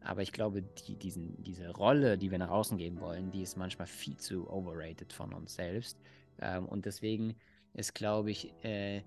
Aber 0.00 0.22
ich 0.22 0.32
glaube, 0.32 0.62
die, 0.62 0.96
diesen, 0.96 1.40
diese 1.42 1.70
Rolle, 1.70 2.18
die 2.18 2.30
wir 2.30 2.38
nach 2.38 2.50
außen 2.50 2.78
geben 2.78 3.00
wollen, 3.00 3.30
die 3.30 3.42
ist 3.42 3.56
manchmal 3.56 3.86
viel 3.86 4.16
zu 4.16 4.50
overrated 4.50 5.12
von 5.12 5.32
uns 5.32 5.54
selbst. 5.54 5.98
Ähm, 6.40 6.66
und 6.66 6.84
deswegen 6.84 7.36
ist, 7.74 7.94
glaube 7.94 8.30
ich, 8.30 8.52
äh, 8.64 9.02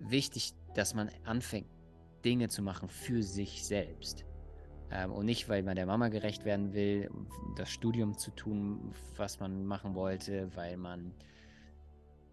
wichtig, 0.00 0.54
dass 0.74 0.94
man 0.94 1.10
anfängt, 1.24 1.66
Dinge 2.24 2.48
zu 2.48 2.62
machen 2.62 2.88
für 2.88 3.22
sich 3.22 3.64
selbst. 3.64 4.24
Ähm, 4.90 5.12
und 5.12 5.26
nicht, 5.26 5.48
weil 5.48 5.62
man 5.62 5.76
der 5.76 5.86
Mama 5.86 6.08
gerecht 6.08 6.44
werden 6.44 6.72
will, 6.72 7.10
das 7.56 7.70
Studium 7.70 8.18
zu 8.18 8.30
tun, 8.32 8.92
was 9.16 9.38
man 9.40 9.64
machen 9.64 9.94
wollte, 9.94 10.54
weil 10.56 10.76
man 10.76 11.12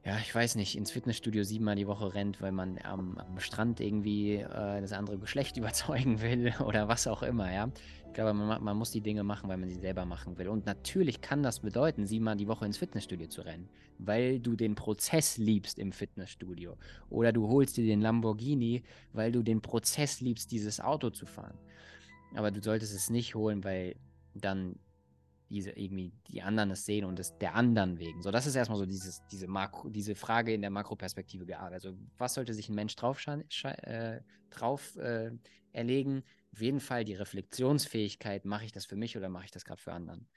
ja, 0.08 0.18
ich 0.20 0.34
weiß 0.34 0.56
nicht, 0.56 0.78
ins 0.78 0.92
Fitnessstudio 0.92 1.44
siebenmal 1.44 1.76
die 1.76 1.86
Woche 1.86 2.14
rennt, 2.14 2.42
weil 2.42 2.54
man 2.54 2.80
am, 2.82 3.18
am 3.18 3.42
Strand 3.42 3.82
irgendwie 3.82 4.36
äh, 4.36 4.80
das 4.80 4.94
andere 4.94 5.18
Geschlecht 5.18 5.58
überzeugen 5.58 6.22
will 6.22 6.54
oder 6.66 6.88
was 6.88 7.08
auch 7.08 7.24
immer, 7.24 7.52
ja. 7.52 7.70
Ich 8.06 8.14
glaube, 8.14 8.34
man, 8.34 8.64
man, 8.64 8.78
muss 8.78 8.92
die 8.92 9.02
Dinge 9.02 9.26
machen, 9.26 9.50
weil 9.50 9.58
man 9.58 9.68
sie 9.68 9.82
selber 9.82 10.06
machen 10.06 10.38
will. 10.38 10.48
Und 10.48 10.66
natürlich 10.66 11.20
kann 11.20 11.44
das 11.44 11.60
bedeuten, 11.60 12.08
siebenmal 12.08 12.38
die 12.38 12.48
Woche 12.48 12.66
ins 12.66 12.78
Fitnessstudio 12.78 13.28
zu 13.28 13.42
rennen, 13.42 13.68
weil 14.00 14.40
du 14.40 14.56
den 14.56 14.76
Prozess 14.76 15.38
liebst 15.38 15.78
im 15.78 15.92
Fitnessstudio. 15.92 16.78
Oder 17.10 17.34
du 17.34 17.50
holst 17.50 17.76
dir 17.76 17.86
den 17.86 18.00
Lamborghini, 18.00 18.84
weil 19.12 19.34
du 19.34 19.44
den 19.44 19.62
Prozess 19.62 20.22
liebst, 20.22 20.54
dieses 20.54 20.80
Auto 20.80 21.10
zu 21.10 21.26
fahren. 21.26 21.58
Aber 22.34 22.50
du 22.50 22.62
solltest 22.62 22.96
es 22.96 23.10
nicht 23.10 23.36
holen, 23.36 23.66
weil 23.66 23.98
dann 24.34 24.78
diese 25.50 25.72
irgendwie 25.72 26.12
die 26.28 26.42
anderen 26.42 26.72
es 26.72 26.86
sehen 26.86 27.06
und 27.06 27.20
es 27.20 27.38
der 27.38 27.56
anderen 27.56 28.00
wegen. 28.00 28.22
So, 28.22 28.32
das 28.32 28.46
ist 28.46 28.56
erstmal 28.56 28.78
so 28.78 28.86
dieses, 28.86 29.22
diese 29.32 29.48
Makro, 29.48 29.90
diese 29.90 30.16
Frage 30.16 30.54
in 30.54 30.62
der 30.62 30.70
Makroperspektive 30.70 31.46
gearbeitet. 31.46 31.86
Also, 31.86 31.98
was 32.18 32.34
sollte 32.34 32.54
sich 32.54 32.70
ein 32.70 32.76
Mensch 32.76 32.96
drauf, 32.96 33.26
äh, 33.28 34.22
drauf 34.50 34.96
äh, 34.98 35.32
erlegen? 35.72 36.24
Auf 36.54 36.62
jeden 36.62 36.80
Fall 36.80 37.06
die 37.06 37.14
Reflexionsfähigkeit, 37.14 38.46
mache 38.46 38.66
ich 38.66 38.72
das 38.72 38.86
für 38.86 38.96
mich 38.96 39.18
oder 39.18 39.30
mache 39.30 39.46
ich 39.46 39.52
das 39.52 39.64
gerade 39.64 39.82
für 39.82 39.94
anderen? 39.94 40.28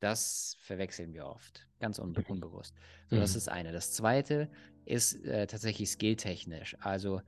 Das 0.00 0.56
verwechseln 0.60 1.12
wir 1.14 1.26
oft, 1.26 1.66
ganz 1.80 1.98
un 1.98 2.14
unbewusst. 2.28 2.74
So, 3.08 3.16
mhm. 3.16 3.20
das 3.20 3.36
ist 3.36 3.48
eine. 3.48 3.72
Das 3.72 3.92
zweite 3.92 4.50
ist 4.84 5.24
äh, 5.24 5.46
tatsächlich 5.46 5.90
skilltechnisch. 5.90 6.76
Also, 6.80 7.22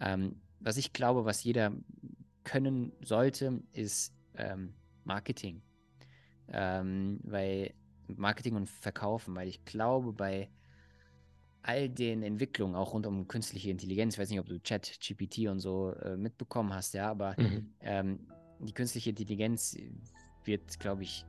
ähm, 0.00 0.40
was 0.58 0.76
ich 0.76 0.92
glaube, 0.92 1.24
was 1.24 1.42
jeder 1.44 1.72
können 2.44 2.92
sollte, 3.00 3.62
ist 3.72 4.12
ähm, 4.34 4.74
Marketing 5.04 5.62
ähm, 6.52 7.20
weil 7.22 7.74
Marketing 8.08 8.54
und 8.54 8.68
Verkaufen, 8.68 9.34
weil 9.34 9.48
ich 9.48 9.64
glaube, 9.64 10.12
bei 10.12 10.50
all 11.62 11.88
den 11.88 12.22
Entwicklungen, 12.22 12.74
auch 12.74 12.94
rund 12.94 13.06
um 13.06 13.28
künstliche 13.28 13.70
Intelligenz, 13.70 14.14
ich 14.14 14.20
weiß 14.20 14.30
nicht, 14.30 14.40
ob 14.40 14.46
du 14.46 14.60
Chat, 14.62 14.98
GPT 15.00 15.48
und 15.48 15.60
so 15.60 15.92
äh, 15.92 16.16
mitbekommen 16.16 16.72
hast, 16.72 16.94
ja, 16.94 17.10
aber 17.10 17.34
mhm. 17.38 17.72
ähm, 17.80 18.20
die 18.60 18.72
künstliche 18.72 19.10
Intelligenz 19.10 19.76
wird, 20.44 20.80
glaube 20.80 21.02
ich, 21.02 21.24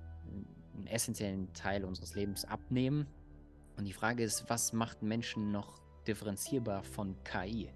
einen 0.75 0.87
essentiellen 0.87 1.51
Teil 1.53 1.83
unseres 1.83 2.15
Lebens 2.15 2.45
abnehmen. 2.45 3.07
Und 3.77 3.85
die 3.85 3.93
Frage 3.93 4.23
ist, 4.23 4.49
was 4.49 4.73
macht 4.73 5.01
Menschen 5.01 5.51
noch 5.51 5.81
differenzierbar 6.07 6.83
von 6.83 7.15
KI? 7.23 7.69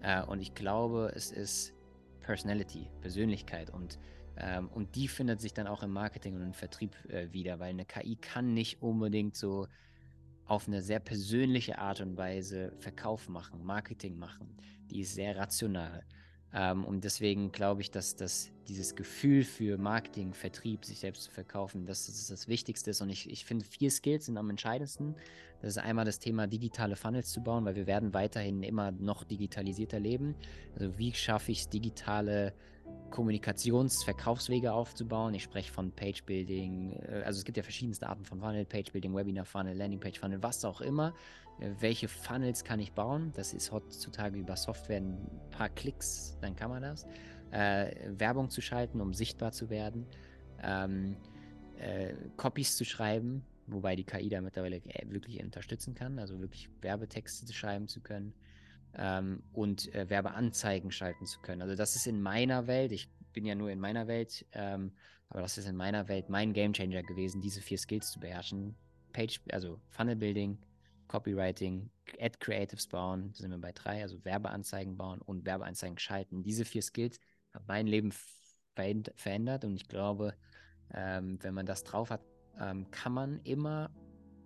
Äh, 0.00 0.22
und 0.24 0.40
ich 0.40 0.54
glaube, 0.54 1.12
es 1.14 1.30
ist 1.30 1.72
Personality, 2.20 2.88
Persönlichkeit 3.00 3.70
und 3.70 3.98
ähm, 4.36 4.68
und 4.68 4.94
die 4.94 5.08
findet 5.08 5.40
sich 5.40 5.54
dann 5.54 5.66
auch 5.66 5.82
im 5.82 5.90
Marketing 5.90 6.34
und 6.34 6.42
im 6.42 6.54
Vertrieb 6.54 6.96
äh, 7.08 7.32
wieder, 7.32 7.58
weil 7.58 7.70
eine 7.70 7.84
KI 7.84 8.16
kann 8.16 8.54
nicht 8.54 8.82
unbedingt 8.82 9.36
so 9.36 9.68
auf 10.46 10.66
eine 10.68 10.82
sehr 10.82 11.00
persönliche 11.00 11.78
Art 11.78 12.00
und 12.00 12.16
Weise 12.16 12.72
Verkauf 12.78 13.28
machen, 13.28 13.64
Marketing 13.64 14.18
machen. 14.18 14.56
Die 14.90 15.00
ist 15.00 15.14
sehr 15.14 15.36
rational. 15.36 16.04
Ähm, 16.54 16.84
und 16.84 17.04
deswegen 17.04 17.52
glaube 17.52 17.80
ich, 17.80 17.90
dass, 17.90 18.16
dass 18.16 18.50
dieses 18.68 18.94
Gefühl 18.94 19.44
für 19.44 19.78
Marketing, 19.78 20.34
Vertrieb, 20.34 20.84
sich 20.84 20.98
selbst 21.00 21.24
zu 21.24 21.30
verkaufen, 21.30 21.86
das 21.86 22.08
ist 22.08 22.30
das 22.30 22.48
Wichtigste. 22.48 22.92
Und 23.00 23.10
ich, 23.10 23.30
ich 23.30 23.44
finde, 23.44 23.64
vier 23.64 23.90
Skills 23.90 24.26
sind 24.26 24.36
am 24.36 24.50
entscheidendsten. 24.50 25.14
Das 25.60 25.76
ist 25.76 25.78
einmal 25.78 26.04
das 26.04 26.18
Thema 26.18 26.46
digitale 26.46 26.96
Funnels 26.96 27.32
zu 27.32 27.42
bauen, 27.42 27.64
weil 27.64 27.76
wir 27.76 27.86
werden 27.86 28.12
weiterhin 28.14 28.62
immer 28.62 28.90
noch 28.90 29.24
digitalisierter 29.24 30.00
leben. 30.00 30.34
Also 30.74 30.98
wie 30.98 31.12
schaffe 31.14 31.52
ich 31.52 31.60
es, 31.60 31.68
digitale 31.68 32.52
Kommunikationsverkaufswege 33.10 34.72
aufzubauen. 34.72 35.34
Ich 35.34 35.42
spreche 35.42 35.70
von 35.70 35.92
Page-Building, 35.92 36.92
äh, 36.92 37.22
also 37.24 37.38
es 37.38 37.44
gibt 37.44 37.56
ja 37.56 37.62
verschiedenste 37.62 38.08
Arten 38.08 38.24
von 38.24 38.40
Funnel, 38.40 38.64
Page-Building, 38.64 39.14
Webinar-Funnel, 39.14 39.76
Landing-Page-Funnel, 39.76 40.42
was 40.42 40.64
auch 40.64 40.80
immer. 40.80 41.14
Äh, 41.60 41.70
welche 41.80 42.08
Funnels 42.08 42.64
kann 42.64 42.80
ich 42.80 42.92
bauen? 42.92 43.32
Das 43.34 43.52
ist 43.52 43.72
heutzutage 43.72 44.38
über 44.38 44.56
Software 44.56 44.98
ein 44.98 45.28
paar 45.50 45.68
Klicks, 45.68 46.36
dann 46.40 46.56
kann 46.56 46.70
man 46.70 46.82
das. 46.82 47.06
Äh, 47.50 47.94
Werbung 48.18 48.50
zu 48.50 48.60
schalten, 48.60 49.00
um 49.00 49.12
sichtbar 49.12 49.52
zu 49.52 49.70
werden. 49.70 50.06
Ähm, 50.62 51.16
äh, 51.78 52.14
Copies 52.36 52.76
zu 52.76 52.84
schreiben, 52.84 53.44
wobei 53.66 53.96
die 53.96 54.04
KI 54.04 54.28
da 54.28 54.40
mittlerweile 54.40 54.82
wirklich 55.06 55.42
unterstützen 55.42 55.94
kann, 55.94 56.18
also 56.18 56.40
wirklich 56.40 56.70
Werbetexte 56.80 57.52
schreiben 57.52 57.88
zu 57.88 58.00
können 58.00 58.32
ähm, 58.94 59.42
und 59.52 59.92
äh, 59.94 60.08
Werbeanzeigen 60.08 60.90
schalten 60.90 61.26
zu 61.26 61.40
können. 61.40 61.62
Also 61.62 61.74
das 61.74 61.96
ist 61.96 62.06
in 62.06 62.22
meiner 62.22 62.66
Welt, 62.66 62.92
ich 62.92 63.08
bin 63.32 63.44
ja 63.44 63.54
nur 63.54 63.70
in 63.70 63.80
meiner 63.80 64.06
Welt, 64.06 64.46
ähm, 64.52 64.92
aber 65.28 65.40
das 65.40 65.58
ist 65.58 65.66
in 65.66 65.76
meiner 65.76 66.08
Welt 66.08 66.28
mein 66.28 66.52
Gamechanger 66.52 67.02
gewesen, 67.02 67.40
diese 67.40 67.60
vier 67.60 67.78
Skills 67.78 68.12
zu 68.12 68.20
beherrschen. 68.20 68.74
Page, 69.12 69.40
also 69.50 69.78
Funnel 69.90 70.16
Building, 70.16 70.58
Copywriting, 71.12 71.90
Ad 72.18 72.38
Creatives 72.40 72.86
bauen, 72.86 73.32
da 73.32 73.42
sind 73.42 73.50
wir 73.50 73.58
bei 73.58 73.72
drei, 73.72 74.00
also 74.00 74.24
Werbeanzeigen 74.24 74.96
bauen 74.96 75.20
und 75.20 75.44
Werbeanzeigen 75.44 75.98
schalten. 75.98 76.42
Diese 76.42 76.64
vier 76.64 76.80
Skills 76.80 77.20
haben 77.52 77.66
mein 77.68 77.86
Leben 77.86 78.14
verändert 78.74 79.66
und 79.66 79.76
ich 79.76 79.88
glaube, 79.88 80.34
ähm, 80.94 81.38
wenn 81.42 81.52
man 81.52 81.66
das 81.66 81.84
drauf 81.84 82.08
hat, 82.08 82.22
ähm, 82.58 82.90
kann 82.90 83.12
man 83.12 83.40
immer 83.40 83.90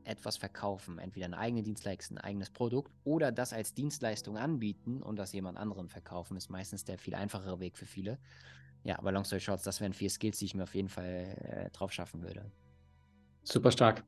etwas 0.02 0.38
verkaufen, 0.38 0.98
entweder 0.98 1.26
eine 1.26 1.38
eigene 1.38 1.62
Dienstleistung, 1.62 2.18
ein 2.18 2.24
eigenes 2.24 2.50
Produkt 2.50 2.92
oder 3.04 3.30
das 3.30 3.52
als 3.52 3.72
Dienstleistung 3.72 4.36
anbieten 4.36 5.04
und 5.04 5.20
das 5.20 5.32
jemand 5.32 5.58
anderem 5.58 5.88
verkaufen, 5.88 6.36
ist 6.36 6.50
meistens 6.50 6.84
der 6.84 6.98
viel 6.98 7.14
einfachere 7.14 7.60
Weg 7.60 7.78
für 7.78 7.86
viele. 7.86 8.18
Ja, 8.82 8.98
aber 8.98 9.12
Long 9.12 9.24
Story 9.24 9.40
Short, 9.40 9.64
das 9.64 9.80
wären 9.80 9.92
vier 9.92 10.10
Skills, 10.10 10.38
die 10.38 10.46
ich 10.46 10.54
mir 10.56 10.64
auf 10.64 10.74
jeden 10.74 10.88
Fall 10.88 11.68
äh, 11.68 11.70
drauf 11.70 11.92
schaffen 11.92 12.22
würde. 12.22 12.50
Super 13.44 13.70
stark. 13.70 14.04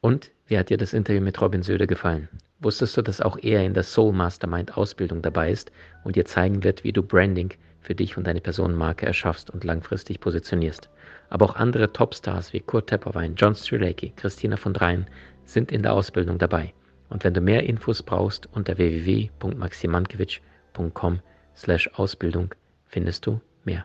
Und 0.00 0.30
wie 0.46 0.58
hat 0.58 0.70
dir 0.70 0.76
das 0.76 0.92
Interview 0.92 1.20
mit 1.20 1.40
Robin 1.40 1.62
Söder 1.62 1.86
gefallen? 1.86 2.28
Wusstest 2.60 2.96
du, 2.96 3.02
dass 3.02 3.20
auch 3.20 3.38
er 3.42 3.64
in 3.64 3.74
der 3.74 3.82
Soul 3.82 4.12
Mastermind 4.12 4.76
Ausbildung 4.76 5.22
dabei 5.22 5.50
ist 5.50 5.72
und 6.04 6.16
dir 6.16 6.24
zeigen 6.24 6.64
wird, 6.64 6.84
wie 6.84 6.92
du 6.92 7.02
Branding 7.02 7.52
für 7.80 7.94
dich 7.94 8.16
und 8.16 8.26
deine 8.26 8.40
Personenmarke 8.40 9.06
erschaffst 9.06 9.50
und 9.50 9.64
langfristig 9.64 10.20
positionierst? 10.20 10.88
Aber 11.30 11.46
auch 11.46 11.56
andere 11.56 11.92
Topstars 11.92 12.52
wie 12.52 12.60
Kurt 12.60 12.88
Tepperwein, 12.88 13.34
John 13.34 13.54
Strelacki, 13.54 14.12
Christina 14.16 14.56
von 14.56 14.72
Dreien 14.72 15.06
sind 15.44 15.72
in 15.72 15.82
der 15.82 15.94
Ausbildung 15.94 16.38
dabei. 16.38 16.72
Und 17.10 17.24
wenn 17.24 17.34
du 17.34 17.40
mehr 17.40 17.64
Infos 17.64 18.02
brauchst, 18.02 18.48
unter 18.52 18.78
www.maximankiewicz.com 18.78 21.20
slash 21.56 21.90
Ausbildung 21.94 22.54
findest 22.86 23.26
du 23.26 23.40
mehr. 23.64 23.84